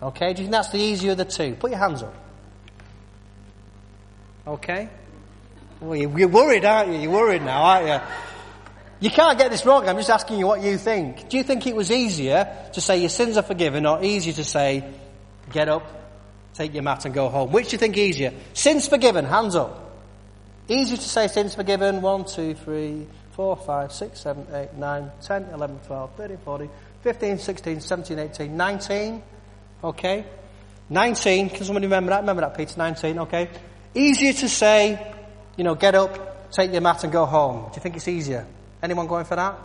Okay? 0.01 0.33
Do 0.33 0.41
you 0.41 0.47
think 0.47 0.51
that's 0.51 0.69
the 0.69 0.79
easier 0.79 1.11
of 1.11 1.17
the 1.17 1.25
two? 1.25 1.55
Put 1.55 1.71
your 1.71 1.79
hands 1.79 2.03
up. 2.03 2.15
Okay? 4.47 4.89
Well, 5.79 5.95
you're 5.95 6.27
worried, 6.27 6.65
aren't 6.65 6.93
you? 6.93 6.99
You're 6.99 7.11
worried 7.11 7.43
now, 7.43 7.61
aren't 7.61 7.87
you? 7.87 7.99
You 9.01 9.09
can't 9.09 9.37
get 9.37 9.49
this 9.49 9.65
wrong. 9.65 9.87
I'm 9.87 9.95
just 9.95 10.09
asking 10.09 10.39
you 10.39 10.47
what 10.47 10.61
you 10.61 10.77
think. 10.77 11.29
Do 11.29 11.37
you 11.37 11.43
think 11.43 11.65
it 11.65 11.75
was 11.75 11.89
easier 11.89 12.53
to 12.73 12.81
say 12.81 12.99
your 12.99 13.09
sins 13.09 13.37
are 13.37 13.43
forgiven 13.43 13.85
or 13.85 14.03
easier 14.03 14.33
to 14.33 14.43
say, 14.43 14.83
get 15.51 15.69
up, 15.69 15.87
take 16.53 16.73
your 16.73 16.83
mat 16.83 17.05
and 17.05 17.13
go 17.13 17.29
home? 17.29 17.51
Which 17.51 17.69
do 17.69 17.75
you 17.75 17.77
think 17.77 17.97
easier? 17.97 18.33
Sins 18.53 18.89
forgiven, 18.89 19.23
hands 19.23 19.55
up. 19.55 19.85
Easy 20.67 20.97
to 20.97 21.01
say 21.01 21.27
sins 21.27 21.55
forgiven. 21.55 22.01
1, 22.01 22.25
2, 22.25 22.53
3, 22.55 23.07
4, 23.31 23.55
5, 23.55 23.91
6, 23.93 24.19
7, 24.19 24.47
8, 24.53 24.73
9, 24.73 25.11
10, 25.21 25.43
11, 25.53 25.79
12, 25.87 26.11
13, 26.17 26.37
14, 26.37 26.69
15, 27.01 27.37
16, 27.37 27.81
17, 27.81 28.19
18, 28.19 28.57
19. 28.57 29.23
Okay? 29.81 30.25
19. 30.89 31.49
Can 31.49 31.63
somebody 31.63 31.85
remember 31.85 32.09
that? 32.09 32.19
Remember 32.19 32.41
that, 32.41 32.57
Peter? 32.57 32.73
19. 32.77 33.19
Okay? 33.19 33.49
Easier 33.95 34.33
to 34.33 34.49
say, 34.49 35.15
you 35.55 35.63
know, 35.63 35.75
get 35.75 35.95
up, 35.95 36.51
take 36.51 36.73
your 36.73 36.81
mat 36.81 37.01
and 37.05 37.13
go 37.13 37.25
home. 37.25 37.69
Do 37.69 37.75
you 37.75 37.81
think 37.81 37.95
it's 37.95 38.07
easier? 38.09 38.45
Anyone 38.81 39.07
going 39.07 39.25
for 39.25 39.35
that? 39.35 39.55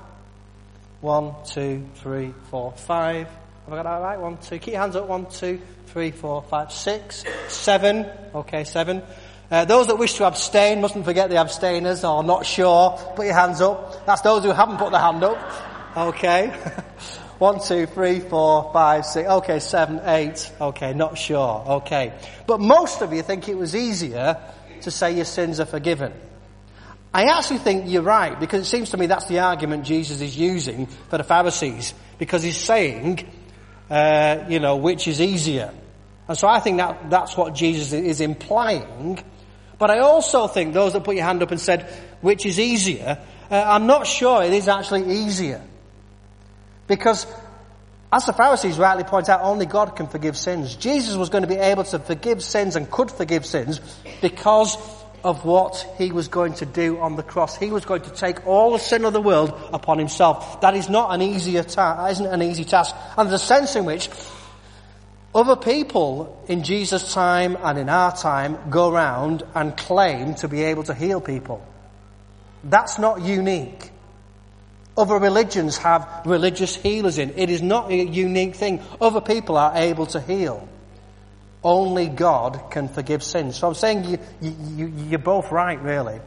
One, 1.00 1.34
two, 1.44 1.86
three, 1.96 2.32
four, 2.50 2.72
five. 2.72 3.28
Have 3.28 3.72
I 3.72 3.76
got 3.76 3.82
that 3.84 4.02
right? 4.02 4.18
One, 4.18 4.38
two. 4.38 4.58
Keep 4.58 4.72
your 4.72 4.80
hands 4.80 4.96
up. 4.96 5.06
One, 5.06 5.26
two, 5.26 5.60
three, 5.86 6.10
four, 6.10 6.42
five, 6.42 6.72
six, 6.72 7.24
seven. 7.48 8.06
Okay, 8.34 8.64
seven. 8.64 9.02
Uh, 9.50 9.64
those 9.64 9.86
that 9.86 9.96
wish 9.96 10.14
to 10.14 10.24
abstain 10.24 10.80
mustn't 10.80 11.04
forget 11.04 11.30
the 11.30 11.36
abstainers 11.36 12.04
or 12.04 12.24
not 12.24 12.44
sure. 12.44 12.98
Put 13.14 13.26
your 13.26 13.34
hands 13.34 13.60
up. 13.60 14.04
That's 14.06 14.22
those 14.22 14.42
who 14.42 14.50
haven't 14.50 14.78
put 14.78 14.90
their 14.90 15.00
hand 15.00 15.22
up. 15.22 15.38
Okay. 15.96 16.48
One, 17.38 17.60
two, 17.60 17.86
three, 17.86 18.20
four, 18.20 18.70
five, 18.72 19.04
six. 19.04 19.28
Okay, 19.28 19.60
seven, 19.60 20.00
eight. 20.04 20.50
Okay, 20.60 20.94
not 20.94 21.18
sure. 21.18 21.64
Okay. 21.66 22.12
But 22.46 22.60
most 22.60 23.02
of 23.02 23.12
you 23.12 23.22
think 23.22 23.48
it 23.48 23.56
was 23.56 23.76
easier 23.76 24.38
to 24.80 24.90
say 24.90 25.12
your 25.12 25.24
sins 25.24 25.60
are 25.60 25.66
forgiven. 25.66 26.12
I 27.14 27.24
actually 27.36 27.58
think 27.58 27.84
you're 27.86 28.02
right 28.02 28.38
because 28.38 28.60
it 28.60 28.64
seems 28.64 28.90
to 28.90 28.96
me 28.96 29.06
that's 29.06 29.26
the 29.26 29.38
argument 29.38 29.84
Jesus 29.84 30.20
is 30.20 30.36
using 30.36 30.86
for 30.86 31.16
the 31.16 31.24
Pharisees 31.24 31.94
because 32.18 32.42
he's 32.42 32.58
saying, 32.58 33.26
uh, 33.88 34.44
you 34.48 34.58
know, 34.58 34.76
which 34.76 35.06
is 35.06 35.20
easier. 35.20 35.72
And 36.26 36.36
so 36.36 36.48
I 36.48 36.58
think 36.60 36.78
that 36.78 37.08
that's 37.10 37.36
what 37.36 37.54
Jesus 37.54 37.92
is 37.92 38.20
implying 38.20 39.22
but 39.78 39.90
I 39.90 39.98
also 39.98 40.46
think 40.46 40.72
those 40.72 40.92
that 40.92 41.04
put 41.04 41.16
your 41.16 41.24
hand 41.24 41.42
up 41.42 41.50
and 41.50 41.60
said, 41.60 41.88
which 42.20 42.46
is 42.46 42.58
easier, 42.58 43.18
uh, 43.50 43.64
I'm 43.66 43.86
not 43.86 44.06
sure 44.06 44.42
it 44.42 44.52
is 44.52 44.68
actually 44.68 45.12
easier. 45.12 45.60
Because, 46.86 47.26
as 48.12 48.26
the 48.26 48.32
Pharisees 48.32 48.78
rightly 48.78 49.04
point 49.04 49.28
out, 49.28 49.42
only 49.42 49.66
God 49.66 49.96
can 49.96 50.06
forgive 50.06 50.36
sins. 50.36 50.76
Jesus 50.76 51.16
was 51.16 51.28
going 51.28 51.42
to 51.42 51.48
be 51.48 51.56
able 51.56 51.84
to 51.84 51.98
forgive 51.98 52.42
sins 52.42 52.76
and 52.76 52.90
could 52.90 53.10
forgive 53.10 53.44
sins 53.44 53.80
because 54.20 54.76
of 55.24 55.44
what 55.44 55.86
he 55.96 56.12
was 56.12 56.28
going 56.28 56.52
to 56.54 56.66
do 56.66 57.00
on 57.00 57.16
the 57.16 57.22
cross. 57.22 57.56
He 57.56 57.70
was 57.70 57.84
going 57.84 58.02
to 58.02 58.10
take 58.10 58.46
all 58.46 58.72
the 58.72 58.78
sin 58.78 59.04
of 59.04 59.12
the 59.12 59.20
world 59.20 59.58
upon 59.72 59.98
himself. 59.98 60.60
That 60.60 60.76
is 60.76 60.88
not 60.88 61.12
an 61.12 61.22
easier 61.22 61.62
task, 61.62 62.12
isn't 62.12 62.26
an 62.32 62.42
easy 62.42 62.64
task. 62.64 62.94
And 63.16 63.32
a 63.32 63.38
sense 63.38 63.74
in 63.74 63.86
which 63.86 64.10
other 65.34 65.56
people 65.56 66.44
in 66.46 66.62
Jesus' 66.62 67.12
time 67.12 67.56
and 67.60 67.78
in 67.78 67.88
our 67.88 68.14
time 68.14 68.58
go 68.70 68.92
around 68.92 69.42
and 69.54 69.76
claim 69.76 70.34
to 70.36 70.48
be 70.48 70.62
able 70.62 70.84
to 70.84 70.94
heal 70.94 71.20
people. 71.20 71.66
That's 72.62 72.98
not 72.98 73.22
unique. 73.22 73.90
Other 74.96 75.18
religions 75.18 75.78
have 75.78 76.22
religious 76.24 76.76
healers 76.76 77.18
in. 77.18 77.34
It 77.36 77.50
is 77.50 77.62
not 77.62 77.90
a 77.90 77.96
unique 77.96 78.54
thing. 78.54 78.80
Other 79.00 79.20
people 79.20 79.56
are 79.56 79.72
able 79.74 80.06
to 80.06 80.20
heal. 80.20 80.68
Only 81.64 82.08
God 82.08 82.70
can 82.70 82.88
forgive 82.88 83.22
sins. 83.22 83.56
So 83.56 83.68
I'm 83.68 83.74
saying 83.74 84.04
you, 84.04 84.18
you, 84.42 84.86
you, 84.86 85.14
are 85.16 85.18
both 85.18 85.50
right, 85.50 85.80
really. 85.82 86.20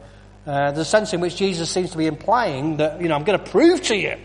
Uh, 0.44 0.72
the 0.72 0.84
sense 0.84 1.12
in 1.12 1.20
which 1.20 1.36
Jesus 1.36 1.70
seems 1.70 1.92
to 1.92 1.98
be 1.98 2.06
implying 2.06 2.78
that, 2.78 3.00
you 3.00 3.08
know, 3.08 3.14
I'm 3.14 3.24
going 3.24 3.38
to 3.38 3.50
prove 3.50 3.82
to 3.82 3.96
you 3.96 4.16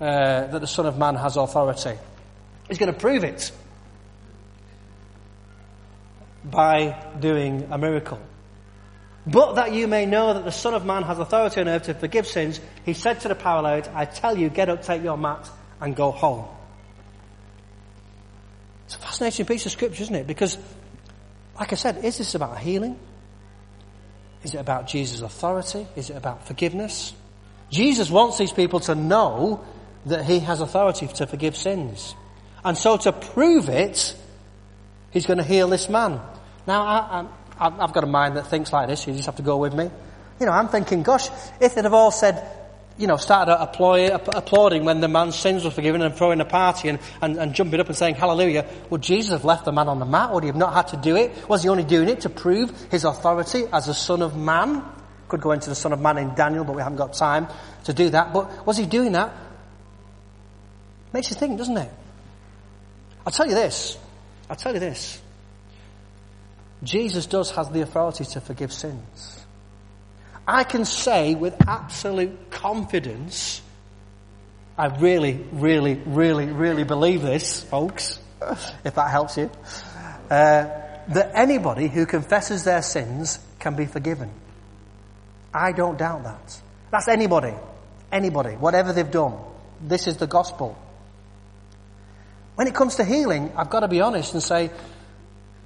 uh, 0.00 0.46
that 0.48 0.60
the 0.60 0.66
Son 0.66 0.84
of 0.84 0.98
Man 0.98 1.14
has 1.14 1.36
authority. 1.36 1.96
He's 2.68 2.78
going 2.78 2.92
to 2.92 2.98
prove 2.98 3.24
it 3.24 3.50
by 6.44 7.02
doing 7.18 7.68
a 7.70 7.78
miracle. 7.78 8.18
But 9.26 9.54
that 9.54 9.72
you 9.72 9.86
may 9.86 10.04
know 10.06 10.34
that 10.34 10.44
the 10.44 10.52
Son 10.52 10.74
of 10.74 10.84
Man 10.84 11.04
has 11.04 11.18
authority 11.18 11.60
on 11.60 11.68
earth 11.68 11.84
to 11.84 11.94
forgive 11.94 12.26
sins, 12.26 12.60
he 12.84 12.92
said 12.92 13.20
to 13.20 13.28
the 13.28 13.34
paralytic, 13.34 13.94
I 13.94 14.04
tell 14.04 14.36
you, 14.36 14.50
get 14.50 14.68
up, 14.68 14.82
take 14.82 15.02
your 15.02 15.16
mat, 15.16 15.48
and 15.80 15.94
go 15.94 16.10
home. 16.10 16.46
It's 18.86 18.94
a 18.96 18.98
fascinating 18.98 19.46
piece 19.46 19.66
of 19.66 19.72
scripture, 19.72 20.02
isn't 20.02 20.14
it? 20.14 20.26
Because, 20.26 20.58
like 21.58 21.72
I 21.72 21.76
said, 21.76 22.04
is 22.04 22.18
this 22.18 22.34
about 22.34 22.58
healing? 22.58 22.98
Is 24.42 24.54
it 24.54 24.58
about 24.58 24.88
Jesus' 24.88 25.20
authority? 25.20 25.86
Is 25.96 26.10
it 26.10 26.16
about 26.16 26.46
forgiveness? 26.46 27.12
Jesus 27.70 28.10
wants 28.10 28.38
these 28.38 28.52
people 28.52 28.80
to 28.80 28.94
know 28.94 29.64
that 30.06 30.24
he 30.24 30.40
has 30.40 30.60
authority 30.60 31.06
to 31.06 31.26
forgive 31.26 31.56
sins. 31.56 32.14
And 32.64 32.76
so 32.76 32.96
to 32.96 33.12
prove 33.12 33.68
it, 33.68 34.16
he's 35.10 35.26
going 35.26 35.38
to 35.38 35.44
heal 35.44 35.68
this 35.68 35.88
man. 35.88 36.20
Now, 36.66 36.82
I, 36.82 37.26
have 37.58 37.92
got 37.92 38.04
a 38.04 38.08
mind 38.08 38.36
that 38.36 38.48
thinks 38.48 38.72
like 38.72 38.88
this. 38.88 39.06
You 39.06 39.14
just 39.14 39.26
have 39.26 39.36
to 39.36 39.42
go 39.42 39.56
with 39.56 39.74
me. 39.74 39.90
You 40.40 40.46
know, 40.46 40.52
I'm 40.52 40.68
thinking, 40.68 41.02
gosh, 41.02 41.28
if 41.60 41.74
they'd 41.74 41.84
have 41.84 41.94
all 41.94 42.10
said, 42.10 42.44
you 42.98 43.06
know, 43.06 43.16
started 43.16 43.54
applauding 43.54 44.84
when 44.84 45.00
the 45.00 45.08
man's 45.08 45.36
sins 45.36 45.64
were 45.64 45.70
forgiven 45.70 46.02
and 46.02 46.14
throwing 46.14 46.40
a 46.40 46.44
party 46.44 46.88
and, 46.88 46.98
and, 47.20 47.36
and, 47.36 47.54
jumping 47.54 47.80
up 47.80 47.88
and 47.88 47.96
saying 47.96 48.14
hallelujah, 48.14 48.66
would 48.90 49.02
Jesus 49.02 49.32
have 49.32 49.44
left 49.44 49.64
the 49.64 49.72
man 49.72 49.88
on 49.88 49.98
the 49.98 50.04
mat? 50.04 50.32
Would 50.32 50.44
he 50.44 50.48
have 50.48 50.56
not 50.56 50.74
had 50.74 50.88
to 50.88 50.96
do 50.96 51.16
it? 51.16 51.48
Was 51.48 51.62
he 51.62 51.68
only 51.68 51.84
doing 51.84 52.08
it 52.08 52.20
to 52.22 52.28
prove 52.28 52.70
his 52.90 53.04
authority 53.04 53.64
as 53.72 53.88
a 53.88 53.94
son 53.94 54.22
of 54.22 54.36
man? 54.36 54.84
Could 55.28 55.40
go 55.40 55.52
into 55.52 55.70
the 55.70 55.74
son 55.74 55.92
of 55.92 56.00
man 56.00 56.18
in 56.18 56.34
Daniel, 56.34 56.64
but 56.64 56.74
we 56.74 56.82
haven't 56.82 56.98
got 56.98 57.14
time 57.14 57.48
to 57.84 57.94
do 57.94 58.10
that. 58.10 58.32
But 58.34 58.66
was 58.66 58.76
he 58.76 58.84
doing 58.84 59.12
that? 59.12 59.34
Makes 61.12 61.30
you 61.30 61.36
think, 61.36 61.58
doesn't 61.58 61.76
it? 61.76 61.90
I'll 63.26 63.32
tell 63.32 63.46
you 63.46 63.54
this. 63.54 63.98
I'll 64.50 64.56
tell 64.56 64.74
you 64.74 64.80
this. 64.80 65.20
Jesus 66.82 67.26
does 67.26 67.50
have 67.52 67.72
the 67.72 67.82
authority 67.82 68.24
to 68.24 68.40
forgive 68.40 68.72
sins. 68.72 69.42
I 70.46 70.64
can 70.64 70.84
say 70.84 71.34
with 71.34 71.54
absolute 71.68 72.50
confidence, 72.62 73.60
I 74.78 74.86
really, 74.86 75.34
really, 75.50 75.94
really, 75.94 76.46
really 76.46 76.84
believe 76.84 77.20
this, 77.20 77.64
folks, 77.64 78.20
if 78.84 78.94
that 78.94 79.10
helps 79.10 79.36
you, 79.36 79.50
uh, 80.30 80.68
that 81.08 81.32
anybody 81.34 81.88
who 81.88 82.06
confesses 82.06 82.62
their 82.62 82.82
sins 82.82 83.40
can 83.58 83.74
be 83.74 83.86
forgiven. 83.86 84.30
I 85.52 85.72
don't 85.72 85.98
doubt 85.98 86.22
that. 86.22 86.60
That's 86.92 87.08
anybody. 87.08 87.52
Anybody. 88.12 88.50
Whatever 88.50 88.92
they've 88.92 89.10
done. 89.10 89.34
This 89.80 90.06
is 90.06 90.18
the 90.18 90.28
gospel. 90.28 90.78
When 92.54 92.68
it 92.68 92.74
comes 92.74 92.96
to 92.96 93.04
healing, 93.04 93.50
I've 93.56 93.70
got 93.70 93.80
to 93.80 93.88
be 93.88 94.00
honest 94.00 94.34
and 94.34 94.42
say, 94.42 94.70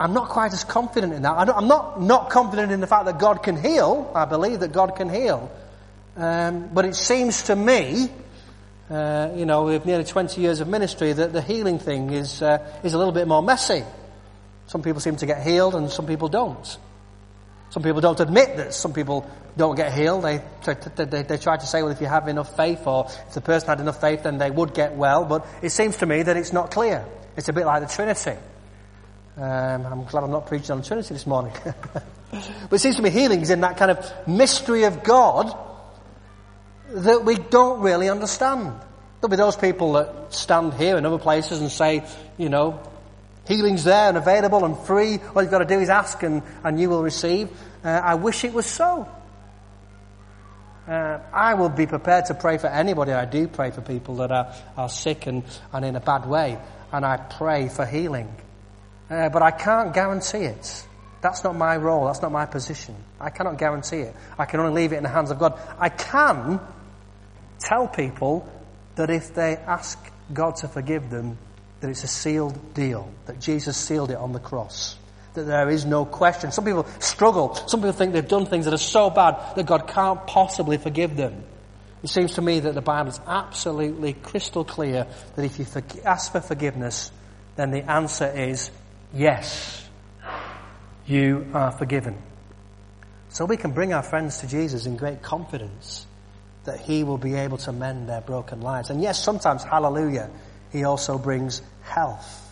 I'm 0.00 0.14
not 0.14 0.30
quite 0.30 0.54
as 0.54 0.64
confident 0.64 1.12
in 1.12 1.22
that. 1.22 1.32
I'm 1.32 1.68
not 1.68 2.00
not 2.00 2.30
confident 2.30 2.72
in 2.72 2.80
the 2.80 2.86
fact 2.86 3.04
that 3.04 3.18
God 3.18 3.42
can 3.42 3.56
heal. 3.56 4.10
I 4.14 4.24
believe 4.24 4.60
that 4.60 4.72
God 4.72 4.96
can 4.96 5.10
heal. 5.10 5.50
Um, 6.16 6.70
but 6.72 6.86
it 6.86 6.94
seems 6.94 7.42
to 7.44 7.56
me, 7.56 8.08
uh, 8.90 9.30
you 9.34 9.44
know, 9.44 9.64
with 9.64 9.84
nearly 9.84 10.04
20 10.04 10.40
years 10.40 10.60
of 10.60 10.68
ministry, 10.68 11.12
that 11.12 11.32
the 11.32 11.42
healing 11.42 11.78
thing 11.78 12.10
is, 12.10 12.40
uh, 12.40 12.66
is 12.82 12.94
a 12.94 12.98
little 12.98 13.12
bit 13.12 13.28
more 13.28 13.42
messy. 13.42 13.84
Some 14.66 14.82
people 14.82 15.00
seem 15.00 15.16
to 15.16 15.26
get 15.26 15.42
healed 15.42 15.74
and 15.74 15.90
some 15.90 16.06
people 16.06 16.28
don't. 16.28 16.78
Some 17.70 17.82
people 17.82 18.00
don't 18.00 18.18
admit 18.18 18.56
that 18.56 18.72
some 18.72 18.94
people 18.94 19.28
don't 19.56 19.76
get 19.76 19.92
healed. 19.92 20.24
They, 20.24 20.40
they, 20.96 21.22
they, 21.22 21.36
try 21.36 21.56
to 21.56 21.66
say, 21.66 21.82
well, 21.82 21.92
if 21.92 22.00
you 22.00 22.06
have 22.06 22.28
enough 22.28 22.56
faith 22.56 22.86
or 22.86 23.06
if 23.28 23.34
the 23.34 23.40
person 23.40 23.68
had 23.68 23.80
enough 23.80 24.00
faith, 24.00 24.22
then 24.22 24.38
they 24.38 24.50
would 24.50 24.72
get 24.72 24.94
well. 24.94 25.24
But 25.24 25.46
it 25.60 25.70
seems 25.70 25.98
to 25.98 26.06
me 26.06 26.22
that 26.22 26.36
it's 26.36 26.52
not 26.52 26.70
clear. 26.70 27.04
It's 27.36 27.48
a 27.48 27.52
bit 27.52 27.66
like 27.66 27.86
the 27.86 27.94
Trinity. 27.94 28.38
Um, 29.36 29.84
I'm 29.84 30.04
glad 30.04 30.24
I'm 30.24 30.30
not 30.30 30.46
preaching 30.46 30.70
on 30.70 30.82
Trinity 30.82 31.12
this 31.12 31.26
morning. 31.26 31.52
but 31.92 32.72
it 32.72 32.78
seems 32.78 32.96
to 32.96 33.02
me 33.02 33.10
healing 33.10 33.42
is 33.42 33.50
in 33.50 33.60
that 33.60 33.76
kind 33.76 33.90
of 33.90 34.28
mystery 34.28 34.84
of 34.84 35.02
God 35.02 35.54
that 36.90 37.24
we 37.24 37.36
don't 37.36 37.80
really 37.80 38.08
understand. 38.08 38.72
There'll 39.20 39.30
be 39.30 39.36
those 39.36 39.56
people 39.56 39.94
that 39.94 40.32
stand 40.34 40.74
here 40.74 40.96
in 40.96 41.06
other 41.06 41.18
places 41.18 41.60
and 41.60 41.70
say, 41.70 42.04
you 42.36 42.48
know, 42.48 42.80
healing's 43.48 43.84
there 43.84 44.08
and 44.08 44.16
available 44.16 44.64
and 44.64 44.78
free. 44.78 45.18
All 45.34 45.42
you've 45.42 45.50
got 45.50 45.58
to 45.58 45.64
do 45.64 45.80
is 45.80 45.88
ask 45.88 46.22
and, 46.22 46.42
and 46.64 46.78
you 46.78 46.90
will 46.90 47.02
receive. 47.02 47.48
Uh, 47.84 47.88
I 47.88 48.14
wish 48.14 48.44
it 48.44 48.52
was 48.52 48.66
so. 48.66 49.08
Uh, 50.86 51.18
I 51.32 51.54
will 51.54 51.68
be 51.68 51.86
prepared 51.86 52.26
to 52.26 52.34
pray 52.34 52.58
for 52.58 52.68
anybody. 52.68 53.12
I 53.12 53.24
do 53.24 53.48
pray 53.48 53.72
for 53.72 53.80
people 53.80 54.16
that 54.16 54.30
are, 54.30 54.54
are 54.76 54.88
sick 54.88 55.26
and, 55.26 55.42
and 55.72 55.84
in 55.84 55.96
a 55.96 56.00
bad 56.00 56.26
way. 56.26 56.58
And 56.92 57.04
I 57.04 57.16
pray 57.16 57.68
for 57.68 57.84
healing. 57.84 58.32
Uh, 59.10 59.28
but 59.30 59.42
I 59.42 59.50
can't 59.50 59.92
guarantee 59.92 60.44
it. 60.44 60.86
That's 61.22 61.42
not 61.42 61.56
my 61.56 61.76
role. 61.76 62.06
That's 62.06 62.22
not 62.22 62.30
my 62.30 62.46
position. 62.46 62.94
I 63.20 63.30
cannot 63.30 63.58
guarantee 63.58 63.98
it. 63.98 64.14
I 64.38 64.44
can 64.44 64.60
only 64.60 64.80
leave 64.80 64.92
it 64.92 64.96
in 64.96 65.02
the 65.02 65.08
hands 65.08 65.30
of 65.32 65.38
God. 65.38 65.58
I 65.78 65.88
can 65.88 66.60
tell 67.58 67.88
people 67.88 68.50
that 68.96 69.10
if 69.10 69.34
they 69.34 69.56
ask 69.56 69.98
God 70.32 70.56
to 70.56 70.68
forgive 70.68 71.10
them, 71.10 71.38
that 71.80 71.90
it's 71.90 72.04
a 72.04 72.08
sealed 72.08 72.74
deal, 72.74 73.10
that 73.26 73.40
Jesus 73.40 73.76
sealed 73.76 74.10
it 74.10 74.16
on 74.16 74.32
the 74.32 74.40
cross, 74.40 74.96
that 75.34 75.44
there 75.44 75.68
is 75.68 75.84
no 75.84 76.04
question. 76.04 76.50
Some 76.50 76.64
people 76.64 76.86
struggle. 76.98 77.54
Some 77.54 77.80
people 77.80 77.92
think 77.92 78.12
they've 78.12 78.26
done 78.26 78.46
things 78.46 78.64
that 78.64 78.74
are 78.74 78.78
so 78.78 79.10
bad 79.10 79.56
that 79.56 79.66
God 79.66 79.86
can't 79.86 80.26
possibly 80.26 80.78
forgive 80.78 81.16
them. 81.16 81.44
It 82.02 82.08
seems 82.08 82.34
to 82.34 82.42
me 82.42 82.60
that 82.60 82.74
the 82.74 82.82
Bible 82.82 83.10
is 83.10 83.20
absolutely 83.26 84.14
crystal 84.14 84.64
clear 84.64 85.06
that 85.34 85.44
if 85.44 85.58
you 85.58 85.66
ask 86.04 86.32
for 86.32 86.40
forgiveness, 86.40 87.10
then 87.56 87.70
the 87.70 87.90
answer 87.90 88.26
is 88.26 88.70
Yes, 89.12 89.88
you 91.06 91.46
are 91.54 91.70
forgiven. 91.72 92.18
So 93.28 93.44
we 93.44 93.56
can 93.56 93.72
bring 93.72 93.92
our 93.92 94.02
friends 94.02 94.38
to 94.38 94.46
Jesus 94.46 94.86
in 94.86 94.96
great 94.96 95.22
confidence 95.22 96.06
that 96.66 96.80
He 96.80 97.02
will 97.02 97.18
be 97.18 97.34
able 97.34 97.58
to 97.58 97.72
mend 97.72 98.08
their 98.08 98.20
broken 98.20 98.60
lives. 98.60 98.90
And 98.90 99.02
yes, 99.02 99.22
sometimes, 99.22 99.64
hallelujah, 99.64 100.30
He 100.70 100.84
also 100.84 101.18
brings 101.18 101.62
health. 101.82 102.42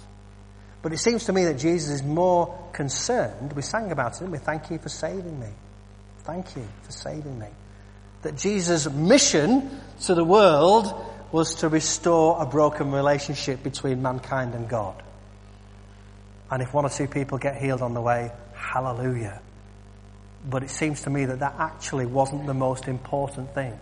But 0.82 0.92
it 0.92 0.98
seems 0.98 1.24
to 1.24 1.32
me 1.32 1.44
that 1.44 1.58
Jesus 1.58 1.90
is 1.90 2.02
more 2.02 2.58
concerned. 2.72 3.52
We 3.52 3.62
sang 3.62 3.92
about 3.92 4.20
it, 4.20 4.28
we 4.28 4.38
thank 4.38 4.70
you 4.70 4.78
for 4.78 4.88
saving 4.88 5.38
me. 5.38 5.48
Thank 6.24 6.56
you 6.56 6.66
for 6.82 6.92
saving 6.92 7.38
me. 7.38 7.48
That 8.22 8.36
Jesus' 8.36 8.90
mission 8.90 9.80
to 10.02 10.14
the 10.14 10.24
world 10.24 10.92
was 11.32 11.56
to 11.56 11.68
restore 11.68 12.40
a 12.40 12.46
broken 12.46 12.92
relationship 12.92 13.62
between 13.62 14.02
mankind 14.02 14.54
and 14.54 14.68
God. 14.68 15.02
And 16.50 16.62
if 16.62 16.72
one 16.72 16.84
or 16.84 16.90
two 16.90 17.08
people 17.08 17.38
get 17.38 17.60
healed 17.60 17.82
on 17.82 17.94
the 17.94 18.00
way, 18.00 18.30
hallelujah. 18.54 19.40
But 20.48 20.62
it 20.62 20.70
seems 20.70 21.02
to 21.02 21.10
me 21.10 21.24
that 21.24 21.40
that 21.40 21.54
actually 21.58 22.06
wasn't 22.06 22.46
the 22.46 22.54
most 22.54 22.88
important 22.88 23.54
thing. 23.54 23.78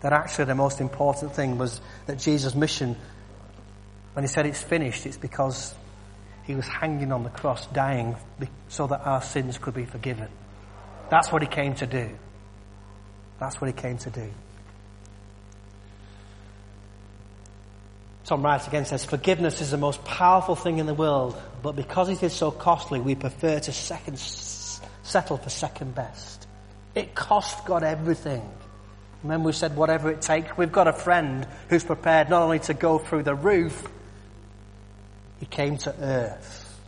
That 0.00 0.12
actually 0.12 0.46
the 0.46 0.54
most 0.54 0.80
important 0.80 1.34
thing 1.34 1.58
was 1.58 1.80
that 2.06 2.18
Jesus' 2.18 2.54
mission, 2.54 2.96
when 4.14 4.24
he 4.24 4.28
said 4.28 4.46
it's 4.46 4.62
finished, 4.62 5.06
it's 5.06 5.18
because 5.18 5.74
he 6.44 6.54
was 6.54 6.66
hanging 6.66 7.12
on 7.12 7.22
the 7.22 7.30
cross, 7.30 7.66
dying 7.66 8.16
so 8.68 8.86
that 8.86 9.06
our 9.06 9.22
sins 9.22 9.58
could 9.58 9.74
be 9.74 9.84
forgiven. 9.84 10.28
That's 11.10 11.30
what 11.30 11.42
he 11.42 11.48
came 11.48 11.74
to 11.76 11.86
do. 11.86 12.10
That's 13.38 13.60
what 13.60 13.66
he 13.68 13.72
came 13.72 13.98
to 13.98 14.10
do. 14.10 14.30
Tom 18.24 18.42
Wright 18.42 18.64
again 18.66 18.84
says, 18.84 19.04
forgiveness 19.04 19.60
is 19.60 19.72
the 19.72 19.76
most 19.76 20.04
powerful 20.04 20.54
thing 20.54 20.78
in 20.78 20.86
the 20.86 20.94
world, 20.94 21.36
but 21.62 21.74
because 21.74 22.08
it 22.08 22.22
is 22.22 22.32
so 22.32 22.50
costly, 22.50 23.00
we 23.00 23.16
prefer 23.16 23.58
to 23.58 23.72
second, 23.72 24.18
settle 24.18 25.36
for 25.36 25.50
second 25.50 25.94
best. 25.94 26.46
It 26.94 27.14
cost 27.14 27.64
God 27.64 27.82
everything. 27.82 28.48
Remember 29.22 29.46
we 29.46 29.52
said 29.52 29.76
whatever 29.76 30.10
it 30.10 30.22
takes. 30.22 30.56
We've 30.56 30.72
got 30.72 30.88
a 30.88 30.92
friend 30.92 31.46
who's 31.68 31.84
prepared 31.84 32.30
not 32.30 32.42
only 32.42 32.58
to 32.60 32.74
go 32.74 32.98
through 32.98 33.24
the 33.24 33.34
roof, 33.34 33.86
he 35.38 35.46
came 35.46 35.76
to 35.78 35.94
earth. 36.00 36.80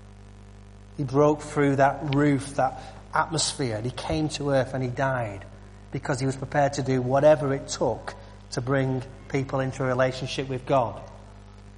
He 0.97 1.05
broke 1.05 1.42
through 1.42 1.77
that 1.77 2.14
roof, 2.14 2.57
that 2.57 2.81
atmosphere, 3.14 3.77
and 3.77 3.85
he 3.85 3.90
came 3.90 4.29
to 4.31 4.51
earth 4.51 4.75
and 4.75 4.83
he 4.83 4.90
died 4.90 5.45
because 5.90 6.21
he 6.21 6.27
was 6.27 6.37
prepared 6.37 6.75
to 6.75 6.83
do 6.83 7.03
whatever 7.03 7.53
it 7.55 7.68
took 7.68 8.14
to 8.53 8.61
bring 8.61 9.03
people 9.29 9.61
into 9.61 9.83
a 9.83 9.87
relationship 9.87 10.49
with 10.49 10.64
God. 10.66 11.01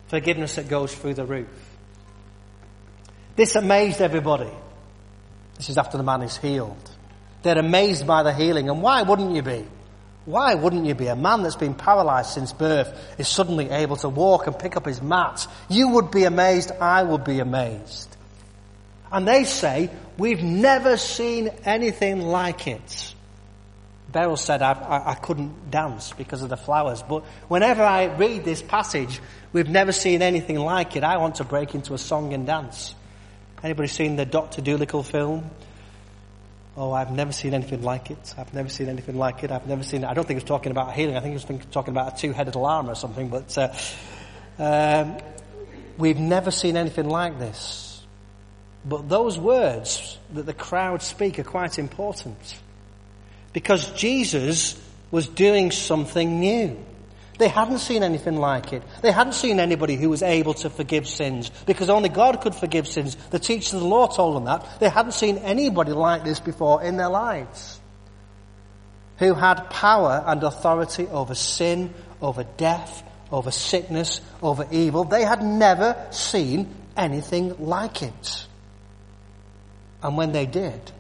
Forgiveness 0.09 0.57
that 0.57 0.69
goes 0.69 0.95
through 0.95 1.15
the 1.15 1.25
roof. 1.25 1.49
This 3.37 3.57
amazed 3.57 4.01
everybody. 4.01 4.51
This 5.57 5.71
is 5.71 5.79
after 5.79 5.97
the 5.97 6.05
man 6.05 6.23
is 6.23 6.37
healed. 6.37 6.91
They're 7.43 7.59
amazed 7.59 8.07
by 8.07 8.23
the 8.23 8.33
healing. 8.33 8.69
And 8.69 8.83
why 8.83 9.03
wouldn't 9.03 9.35
you 9.35 9.43
be? 9.43 9.67
Why 10.25 10.55
wouldn't 10.55 10.87
you 10.87 10.95
be? 10.95 11.09
A 11.09 11.17
man 11.17 11.43
that's 11.43 11.57
been 11.57 11.75
paralyzed 11.75 12.31
since 12.31 12.53
birth 12.53 12.93
is 13.19 13.29
suddenly 13.29 13.69
able 13.71 13.97
to 13.97 14.09
walk 14.09 14.47
and 14.47 14.59
pick 14.59 14.77
up 14.77 14.87
his 14.87 15.03
mat. 15.03 15.47
You 15.69 15.89
would 15.91 16.11
be 16.11 16.25
amazed. 16.25 16.73
I 16.73 17.03
would 17.03 17.25
be 17.25 17.41
amazed. 17.41 18.17
And 19.13 19.29
they 19.29 19.45
say, 19.45 19.91
we've 20.17 20.43
never 20.43 20.97
seen 20.97 21.49
anything 21.65 22.21
like 22.21 22.67
it. 22.67 23.15
Beryl 24.11 24.37
said 24.37 24.63
I, 24.63 24.73
I, 24.73 25.11
I, 25.11 25.15
couldn't 25.15 25.73
dance 25.73 26.13
because 26.17 26.43
of 26.43 26.49
the 26.49 26.57
flowers, 26.57 27.03
but 27.03 27.25
whenever 27.49 27.83
I 27.83 28.05
read 28.05 28.45
this 28.45 28.63
passage, 28.63 29.21
we've 29.53 29.69
never 29.69 29.91
seen 29.91 30.23
anything 30.23 30.57
like 30.57 30.95
it. 30.95 31.03
I 31.03 31.17
want 31.19 31.37
to 31.37 31.45
break 31.45 31.75
into 31.75 31.95
a 31.95 31.99
song 31.99 32.33
and 32.33 32.47
dance. 32.47 32.95
Anybody 33.63 33.89
seen 33.89 34.15
the 34.15 34.25
Doctor 34.25 34.63
Dolittle 34.63 35.03
film? 35.03 35.51
Oh, 36.77 36.93
I've 36.93 37.13
never 37.13 37.31
seen 37.31 37.55
anything 37.55 37.83
like 37.83 38.11
it. 38.11 38.35
I've 38.37 38.53
never 38.53 38.69
seen 38.69 38.89
anything 38.89 39.17
like 39.17 39.45
it. 39.45 39.53
I've 39.53 39.67
never 39.67 39.85
seen 39.85 40.03
it. 40.03 40.07
I 40.09 40.15
don't 40.15 40.27
think 40.27 40.41
it's 40.41 40.49
talking 40.49 40.73
about 40.73 40.93
healing. 40.93 41.17
I 41.17 41.21
think 41.21 41.39
he 41.39 41.55
it's 41.55 41.67
talking 41.67 41.93
about 41.93 42.15
a 42.15 42.21
two-headed 42.21 42.57
llama 42.57 42.93
or 42.93 42.95
something, 42.97 43.29
but, 43.29 43.57
uh, 43.57 43.73
um, 44.59 45.17
we've 45.99 46.19
never 46.19 46.51
seen 46.51 46.77
anything 46.77 47.09
like 47.09 47.39
this. 47.39 48.05
But 48.85 49.09
those 49.09 49.39
words 49.39 50.19
that 50.33 50.47
the 50.47 50.53
crowd 50.53 51.01
speak 51.03 51.39
are 51.39 51.45
quite 51.45 51.79
important. 51.79 52.57
Because 53.53 53.91
Jesus 53.93 54.77
was 55.11 55.29
doing 55.29 55.71
something 55.71 56.41
new. 56.41 56.77
They 57.39 57.49
hadn't 57.49 57.79
seen 57.79 58.03
anything 58.03 58.37
like 58.37 58.73
it. 58.73 58.83
They 59.03 59.11
hadn't 59.11 59.33
seen 59.33 59.59
anybody 59.59 59.97
who 59.97 60.09
was 60.09 60.23
able 60.23 60.55
to 60.55 60.71
forgive 60.71 61.09
sins 61.09 61.51
because 61.67 61.91
only 61.91 62.09
God 62.09 62.41
could 62.41 62.55
forgive 62.55 62.87
sins. 62.87 63.17
The 63.31 63.41
teachers 63.41 63.75
of 63.75 63.81
the 63.81 63.87
law 63.87 64.07
told 64.07 64.37
them 64.37 64.45
that. 64.45 64.79
They 64.79 64.89
hadn't 64.89 65.13
seen 65.13 65.39
anybody 65.39 65.93
like 65.93 66.23
this 66.23 66.39
before 66.39 66.83
in 66.83 66.97
their 66.97 67.09
lives 67.09 67.81
who 69.19 69.35
had 69.35 69.71
power 69.71 70.23
and 70.27 70.43
authority 70.43 71.07
over 71.09 71.35
sin, 71.35 71.93
over 72.21 72.45
death, 72.57 73.03
over 73.33 73.51
sickness, 73.51 74.21
over 74.43 74.67
evil. 74.71 75.05
They 75.05 75.25
had 75.25 75.43
never 75.43 76.07
seen 76.11 76.73
anything 76.97 77.57
like 77.59 78.03
it. 78.03 78.47
And 80.03 80.17
when 80.17 80.33
they 80.33 80.47
did, 80.47 80.93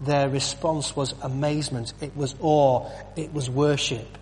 their 0.00 0.28
response 0.28 0.96
was 0.96 1.14
amazement. 1.22 1.92
It 2.00 2.16
was 2.16 2.34
awe. 2.40 2.88
It 3.16 3.32
was 3.32 3.48
worship. 3.48 4.17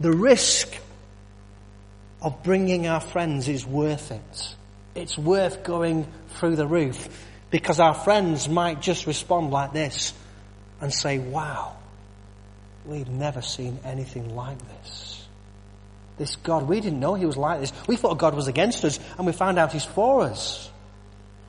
The 0.00 0.12
risk 0.12 0.68
of 2.20 2.42
bringing 2.42 2.86
our 2.86 3.00
friends 3.00 3.48
is 3.48 3.66
worth 3.66 4.10
it. 4.10 4.54
It's 4.94 5.18
worth 5.18 5.62
going 5.62 6.06
through 6.36 6.56
the 6.56 6.66
roof 6.66 7.08
because 7.50 7.80
our 7.80 7.94
friends 7.94 8.48
might 8.48 8.80
just 8.80 9.06
respond 9.06 9.50
like 9.50 9.72
this 9.72 10.14
and 10.80 10.92
say, 10.92 11.18
wow, 11.18 11.76
we've 12.84 13.08
never 13.08 13.42
seen 13.42 13.78
anything 13.84 14.34
like 14.34 14.58
this. 14.58 15.26
This 16.16 16.36
God, 16.36 16.68
we 16.68 16.80
didn't 16.80 17.00
know 17.00 17.14
he 17.14 17.26
was 17.26 17.36
like 17.36 17.60
this. 17.60 17.72
We 17.86 17.96
thought 17.96 18.18
God 18.18 18.34
was 18.34 18.46
against 18.46 18.84
us 18.84 18.98
and 19.18 19.26
we 19.26 19.32
found 19.32 19.58
out 19.58 19.72
he's 19.72 19.84
for 19.84 20.22
us. 20.22 20.70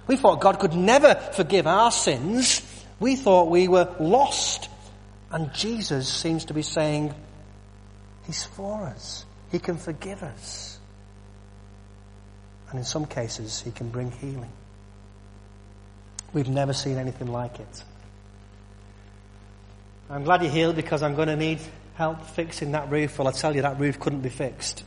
We 0.07 0.17
thought 0.17 0.41
God 0.41 0.59
could 0.59 0.73
never 0.73 1.15
forgive 1.15 1.67
our 1.67 1.91
sins. 1.91 2.61
We 2.99 3.15
thought 3.15 3.49
we 3.49 3.67
were 3.67 3.95
lost. 3.99 4.69
And 5.31 5.53
Jesus 5.53 6.07
seems 6.11 6.45
to 6.45 6.53
be 6.53 6.61
saying, 6.61 7.13
He's 8.25 8.43
for 8.43 8.83
us. 8.83 9.25
He 9.51 9.59
can 9.59 9.77
forgive 9.77 10.23
us. 10.23 10.79
And 12.69 12.79
in 12.79 12.85
some 12.85 13.05
cases, 13.05 13.61
He 13.61 13.71
can 13.71 13.89
bring 13.89 14.11
healing. 14.11 14.51
We've 16.33 16.49
never 16.49 16.73
seen 16.73 16.97
anything 16.97 17.27
like 17.27 17.59
it. 17.59 17.83
I'm 20.09 20.23
glad 20.23 20.41
you're 20.41 20.51
here 20.51 20.73
because 20.73 21.01
I'm 21.01 21.15
going 21.15 21.29
to 21.29 21.35
need 21.35 21.59
help 21.95 22.21
fixing 22.27 22.73
that 22.73 22.91
roof. 22.91 23.17
Well, 23.17 23.27
I 23.27 23.31
tell 23.31 23.55
you, 23.55 23.61
that 23.61 23.79
roof 23.79 23.99
couldn't 23.99 24.21
be 24.21 24.29
fixed. 24.29 24.83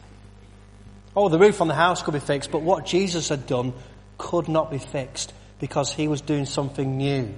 Oh, 1.17 1.29
the 1.29 1.39
roof 1.39 1.61
on 1.61 1.69
the 1.69 1.75
house 1.75 2.03
could 2.03 2.15
be 2.15 2.21
fixed, 2.21 2.51
but 2.51 2.63
what 2.63 2.87
Jesus 2.87 3.29
had 3.29 3.47
done 3.47 3.73
could 4.19 4.49
not 4.49 4.71
be 4.71 4.79
fixed 4.79 5.33
because 5.59 5.93
he 5.93 6.07
was 6.07 6.21
doing 6.21 6.45
something 6.45 6.97
new. 6.97 7.35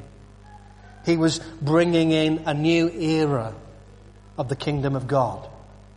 He 1.07 1.17
was 1.17 1.39
bringing 1.63 2.11
in 2.11 2.43
a 2.47 2.53
new 2.53 2.91
era 2.91 3.55
of 4.37 4.49
the 4.49 4.57
kingdom 4.57 4.97
of 4.97 5.07
God. 5.07 5.49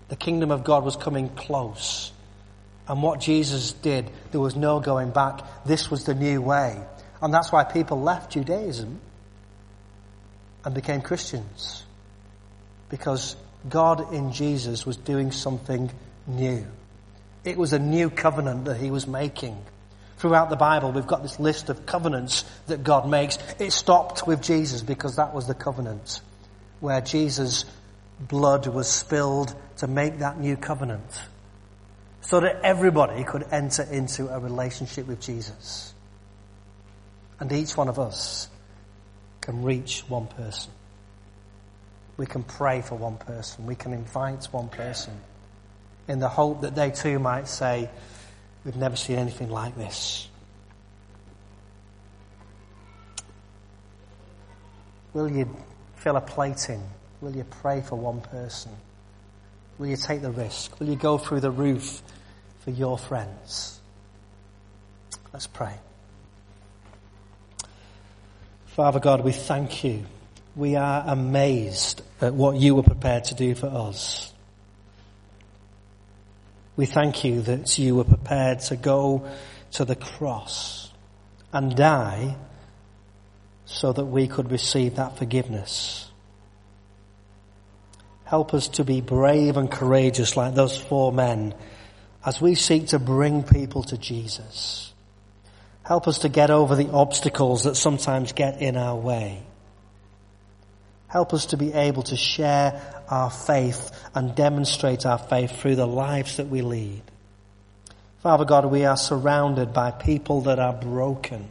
The 0.09 0.15
kingdom 0.15 0.51
of 0.51 0.63
God 0.63 0.83
was 0.83 0.95
coming 0.95 1.29
close. 1.29 2.11
And 2.87 3.01
what 3.01 3.19
Jesus 3.19 3.71
did, 3.71 4.09
there 4.31 4.41
was 4.41 4.55
no 4.55 4.79
going 4.79 5.11
back. 5.11 5.41
This 5.65 5.89
was 5.89 6.05
the 6.05 6.13
new 6.13 6.41
way. 6.41 6.81
And 7.21 7.33
that's 7.33 7.51
why 7.51 7.63
people 7.63 8.01
left 8.01 8.33
Judaism 8.33 8.99
and 10.65 10.75
became 10.75 11.01
Christians. 11.01 11.83
Because 12.89 13.35
God 13.67 14.13
in 14.13 14.33
Jesus 14.33 14.85
was 14.85 14.97
doing 14.97 15.31
something 15.31 15.89
new. 16.27 16.65
It 17.45 17.57
was 17.57 17.73
a 17.73 17.79
new 17.79 18.09
covenant 18.09 18.65
that 18.65 18.77
he 18.77 18.91
was 18.91 19.07
making. 19.07 19.57
Throughout 20.17 20.49
the 20.49 20.55
Bible, 20.55 20.91
we've 20.91 21.07
got 21.07 21.21
this 21.21 21.39
list 21.39 21.69
of 21.69 21.85
covenants 21.85 22.45
that 22.67 22.83
God 22.83 23.09
makes. 23.09 23.37
It 23.59 23.71
stopped 23.71 24.25
with 24.27 24.41
Jesus 24.41 24.81
because 24.81 25.15
that 25.17 25.33
was 25.33 25.47
the 25.47 25.53
covenant 25.53 26.21
where 26.79 27.01
Jesus' 27.01 27.65
blood 28.19 28.67
was 28.67 28.87
spilled 28.87 29.55
to 29.77 29.87
make 29.87 30.19
that 30.19 30.39
new 30.39 30.55
covenant 30.55 31.21
so 32.21 32.39
that 32.39 32.61
everybody 32.63 33.23
could 33.23 33.45
enter 33.51 33.83
into 33.83 34.27
a 34.33 34.39
relationship 34.39 35.07
with 35.07 35.19
Jesus. 35.19 35.93
And 37.39 37.51
each 37.51 37.75
one 37.75 37.89
of 37.89 37.99
us 37.99 38.47
can 39.41 39.63
reach 39.63 40.05
one 40.07 40.27
person. 40.27 40.71
We 42.15 42.25
can 42.25 42.43
pray 42.43 42.81
for 42.81 42.95
one 42.95 43.17
person. 43.17 43.65
We 43.65 43.75
can 43.75 43.91
invite 43.91 44.45
one 44.45 44.69
person 44.69 45.19
in 46.07 46.19
the 46.19 46.29
hope 46.29 46.61
that 46.61 46.75
they 46.75 46.91
too 46.91 47.19
might 47.19 47.47
say, 47.47 47.89
We've 48.63 48.77
never 48.77 48.95
seen 48.95 49.17
anything 49.17 49.49
like 49.49 49.75
this. 49.75 50.29
Will 55.13 55.29
you 55.29 55.53
fill 55.97 56.15
a 56.15 56.21
plate 56.21 56.69
in? 56.69 56.81
Will 57.23 57.37
you 57.37 57.45
pray 57.45 57.79
for 57.79 57.95
one 57.95 58.19
person? 58.19 58.73
Will 59.77 59.87
you 59.87 59.95
take 59.95 60.21
the 60.21 60.29
risk? 60.29 60.77
Will 60.81 60.89
you 60.89 60.97
go 60.97 61.17
through 61.17 61.39
the 61.39 61.51
roof 61.51 62.01
for 62.59 62.71
your 62.71 62.97
friends? 62.97 63.79
Let's 65.31 65.47
pray. 65.47 65.75
Father 68.65 68.99
God, 68.99 69.23
we 69.23 69.31
thank 69.31 69.85
you. 69.85 70.05
We 70.53 70.75
are 70.75 71.01
amazed 71.07 72.01
at 72.19 72.33
what 72.33 72.57
you 72.57 72.75
were 72.75 72.83
prepared 72.83 73.23
to 73.25 73.35
do 73.35 73.55
for 73.55 73.67
us. 73.67 74.33
We 76.75 76.85
thank 76.87 77.23
you 77.23 77.41
that 77.43 77.79
you 77.79 77.95
were 77.95 78.03
prepared 78.03 78.59
to 78.61 78.75
go 78.75 79.29
to 79.71 79.85
the 79.85 79.95
cross 79.95 80.91
and 81.53 81.73
die 81.73 82.35
so 83.63 83.93
that 83.93 84.05
we 84.05 84.27
could 84.27 84.51
receive 84.51 84.97
that 84.97 85.17
forgiveness. 85.17 86.09
Help 88.33 88.55
us 88.55 88.67
to 88.67 88.83
be 88.83 88.99
brave 88.99 89.57
and 89.57 89.69
courageous 89.69 90.35
like 90.35 90.55
those 90.55 90.75
four 90.75 91.11
men 91.11 91.53
as 92.25 92.41
we 92.41 92.55
seek 92.55 92.87
to 92.87 92.97
bring 92.97 93.43
people 93.43 93.83
to 93.83 93.95
Jesus. 93.95 94.91
Help 95.83 96.07
us 96.07 96.17
to 96.17 96.29
get 96.29 96.49
over 96.49 96.75
the 96.75 96.89
obstacles 96.89 97.65
that 97.65 97.75
sometimes 97.75 98.31
get 98.31 98.59
in 98.59 98.75
our 98.75 98.95
way. 98.95 99.43
Help 101.05 101.31
us 101.31 101.45
to 101.45 101.57
be 101.57 101.73
able 101.73 102.01
to 102.01 102.17
share 102.17 102.81
our 103.07 103.29
faith 103.29 103.91
and 104.15 104.33
demonstrate 104.33 105.05
our 105.05 105.19
faith 105.19 105.51
through 105.61 105.75
the 105.75 105.85
lives 105.85 106.37
that 106.37 106.47
we 106.47 106.63
lead. 106.63 107.03
Father 108.23 108.45
God, 108.45 108.65
we 108.65 108.83
are 108.83 108.97
surrounded 108.97 109.73
by 109.73 109.91
people 109.91 110.41
that 110.41 110.57
are 110.57 110.73
broken, 110.73 111.49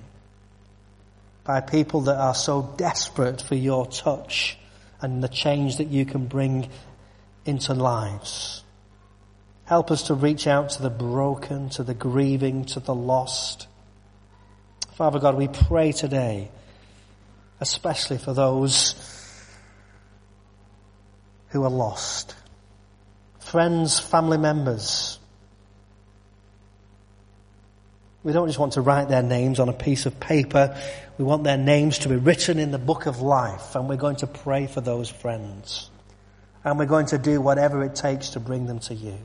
by 1.44 1.60
people 1.60 2.00
that 2.00 2.18
are 2.18 2.34
so 2.34 2.74
desperate 2.76 3.40
for 3.40 3.54
your 3.54 3.86
touch 3.86 4.58
and 5.02 5.22
the 5.22 5.28
change 5.28 5.76
that 5.76 5.88
you 5.88 6.06
can 6.06 6.26
bring 6.26 6.70
into 7.44 7.74
lives. 7.74 8.62
Help 9.64 9.90
us 9.90 10.04
to 10.04 10.14
reach 10.14 10.46
out 10.46 10.70
to 10.70 10.82
the 10.82 10.90
broken, 10.90 11.68
to 11.70 11.82
the 11.82 11.94
grieving, 11.94 12.64
to 12.64 12.80
the 12.80 12.94
lost. 12.94 13.66
Father 14.94 15.18
God, 15.18 15.36
we 15.36 15.48
pray 15.48 15.92
today, 15.92 16.50
especially 17.60 18.18
for 18.18 18.32
those 18.32 18.94
who 21.48 21.64
are 21.64 21.70
lost. 21.70 22.34
Friends, 23.40 23.98
family 23.98 24.38
members. 24.38 25.01
We 28.24 28.32
don't 28.32 28.46
just 28.46 28.58
want 28.58 28.74
to 28.74 28.80
write 28.80 29.08
their 29.08 29.22
names 29.22 29.58
on 29.58 29.68
a 29.68 29.72
piece 29.72 30.06
of 30.06 30.20
paper. 30.20 30.78
We 31.18 31.24
want 31.24 31.42
their 31.42 31.56
names 31.56 31.98
to 32.00 32.08
be 32.08 32.16
written 32.16 32.58
in 32.58 32.70
the 32.70 32.78
book 32.78 33.06
of 33.06 33.20
life 33.20 33.74
and 33.74 33.88
we're 33.88 33.96
going 33.96 34.16
to 34.16 34.26
pray 34.26 34.66
for 34.66 34.80
those 34.80 35.10
friends. 35.10 35.90
And 36.64 36.78
we're 36.78 36.86
going 36.86 37.06
to 37.06 37.18
do 37.18 37.40
whatever 37.40 37.82
it 37.82 37.96
takes 37.96 38.30
to 38.30 38.40
bring 38.40 38.66
them 38.66 38.78
to 38.80 38.94
you. 38.94 39.18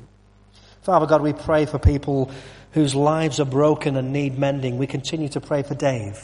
Father 0.82 1.06
God, 1.06 1.22
we 1.22 1.34
pray 1.34 1.66
for 1.66 1.78
people 1.78 2.32
whose 2.72 2.96
lives 2.96 3.40
are 3.40 3.46
broken 3.46 3.98
and 3.98 4.12
need 4.12 4.40
mending. 4.40 4.78
We 4.78 4.88
continue 4.88 5.30
to 5.30 5.42
pray 5.42 5.62
for 5.62 5.76
Dave. 5.76 6.20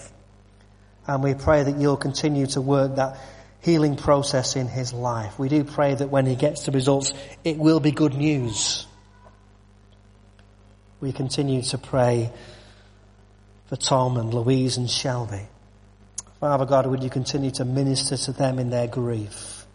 And 1.05 1.21
we 1.21 1.35
pray 1.35 1.63
that 1.63 1.77
you'll 1.77 1.97
continue 1.97 2.47
to 2.47 2.61
work 2.61 2.95
that 2.95 3.19
healing 3.61 3.95
process 3.95 4.55
in 4.55 4.67
his 4.67 4.93
life. 4.93 5.37
We 5.37 5.49
do 5.49 5.63
pray 5.63 5.93
that 5.95 6.09
when 6.09 6.25
he 6.25 6.35
gets 6.35 6.65
the 6.65 6.71
results, 6.71 7.13
it 7.43 7.57
will 7.57 7.79
be 7.79 7.91
good 7.91 8.13
news. 8.13 8.87
We 11.01 11.11
continue 11.11 11.61
to 11.63 11.77
pray 11.77 12.31
for 13.73 13.79
Tom 13.79 14.17
and 14.17 14.31
Louise 14.31 14.77
and 14.77 14.87
Shelby. 14.87 15.47
Father 16.39 16.67
God, 16.67 16.85
would 16.85 17.01
you 17.01 17.09
continue 17.09 17.49
to 17.51 17.65
minister 17.65 18.15
to 18.15 18.31
them 18.31 18.59
in 18.59 18.69
their 18.69 18.85
grief? 18.85 19.65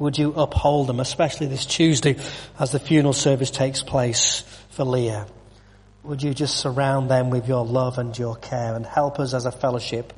Would 0.00 0.18
you 0.18 0.32
uphold 0.32 0.88
them, 0.88 0.98
especially 0.98 1.46
this 1.46 1.64
Tuesday 1.64 2.16
as 2.58 2.72
the 2.72 2.80
funeral 2.80 3.12
service 3.12 3.52
takes 3.52 3.84
place 3.84 4.42
for 4.70 4.84
Leah? 4.84 5.28
Would 6.02 6.24
you 6.24 6.34
just 6.34 6.56
surround 6.56 7.08
them 7.08 7.30
with 7.30 7.46
your 7.46 7.64
love 7.64 7.98
and 7.98 8.18
your 8.18 8.34
care 8.34 8.74
and 8.74 8.84
help 8.84 9.20
us 9.20 9.32
as 9.32 9.46
a 9.46 9.52
fellowship 9.52 10.12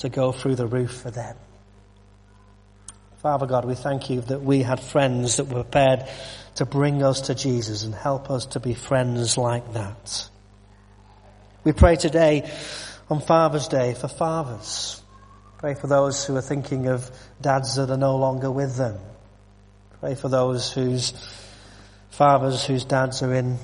to 0.00 0.10
go 0.10 0.30
through 0.30 0.56
the 0.56 0.66
roof 0.66 0.92
for 0.92 1.10
them? 1.10 1.36
Father 3.22 3.46
God, 3.46 3.64
we 3.64 3.76
thank 3.76 4.10
you 4.10 4.20
that 4.20 4.42
we 4.42 4.60
had 4.60 4.78
friends 4.78 5.38
that 5.38 5.44
were 5.44 5.62
prepared 5.62 6.06
to 6.56 6.66
bring 6.66 7.02
us 7.02 7.22
to 7.22 7.34
Jesus 7.34 7.82
and 7.84 7.94
help 7.94 8.30
us 8.30 8.44
to 8.44 8.60
be 8.60 8.74
friends 8.74 9.38
like 9.38 9.72
that. 9.72 10.28
We 11.64 11.72
pray 11.72 11.94
today 11.94 12.50
on 13.08 13.20
Father's 13.20 13.68
Day 13.68 13.94
for 13.94 14.08
fathers. 14.08 15.00
Pray 15.58 15.74
for 15.74 15.86
those 15.86 16.24
who 16.24 16.34
are 16.36 16.42
thinking 16.42 16.88
of 16.88 17.08
dads 17.40 17.76
that 17.76 17.88
are 17.88 17.96
no 17.96 18.16
longer 18.16 18.50
with 18.50 18.76
them. 18.76 18.98
Pray 20.00 20.16
for 20.16 20.28
those 20.28 20.72
whose 20.72 21.12
fathers 22.10 22.64
whose 22.64 22.84
dads 22.84 23.22
are 23.22 23.32
in 23.32 23.58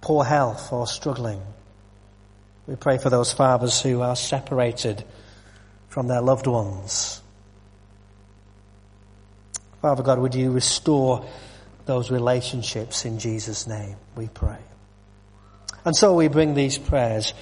poor 0.00 0.24
health 0.24 0.72
or 0.72 0.86
struggling. 0.86 1.42
We 2.66 2.76
pray 2.76 2.96
for 2.96 3.10
those 3.10 3.34
fathers 3.34 3.82
who 3.82 4.00
are 4.00 4.16
separated 4.16 5.04
from 5.88 6.08
their 6.08 6.22
loved 6.22 6.46
ones. 6.46 7.20
Father 9.82 10.02
God, 10.02 10.20
would 10.20 10.34
you 10.34 10.52
restore 10.52 11.26
those 11.84 12.10
relationships 12.10 13.04
in 13.04 13.18
Jesus' 13.18 13.66
name, 13.66 13.96
we 14.16 14.28
pray. 14.28 14.58
And 15.84 15.96
so 15.96 16.14
we 16.14 16.28
bring 16.28 16.54
these 16.54 16.78
prayers 16.78 17.32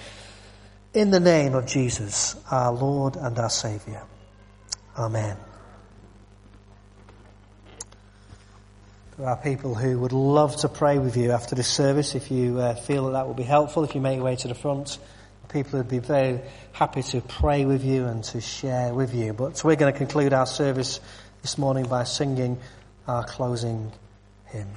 in 0.94 1.10
the 1.10 1.20
name 1.20 1.54
of 1.54 1.66
Jesus, 1.66 2.36
our 2.50 2.72
Lord 2.72 3.16
and 3.16 3.38
our 3.38 3.50
Saviour. 3.50 4.02
Amen. 4.96 5.36
There 9.18 9.28
are 9.28 9.36
people 9.36 9.74
who 9.74 9.98
would 9.98 10.12
love 10.12 10.56
to 10.58 10.68
pray 10.68 10.98
with 10.98 11.16
you 11.16 11.32
after 11.32 11.56
this 11.56 11.66
service 11.66 12.14
if 12.14 12.30
you 12.30 12.58
uh, 12.60 12.74
feel 12.74 13.06
that 13.06 13.12
that 13.12 13.26
would 13.26 13.36
be 13.36 13.42
helpful, 13.42 13.82
if 13.82 13.96
you 13.96 14.00
make 14.00 14.16
your 14.16 14.24
way 14.24 14.36
to 14.36 14.48
the 14.48 14.54
front. 14.54 14.98
People 15.48 15.78
would 15.78 15.88
be 15.88 15.98
very 15.98 16.40
happy 16.72 17.02
to 17.02 17.20
pray 17.22 17.64
with 17.64 17.84
you 17.84 18.04
and 18.04 18.22
to 18.24 18.40
share 18.40 18.94
with 18.94 19.14
you. 19.14 19.32
But 19.32 19.64
we're 19.64 19.76
going 19.76 19.92
to 19.92 19.98
conclude 19.98 20.32
our 20.32 20.46
service 20.46 21.00
this 21.42 21.58
morning 21.58 21.86
by 21.86 22.04
singing 22.04 22.58
our 23.08 23.24
closing 23.24 23.90
hymn. 24.46 24.68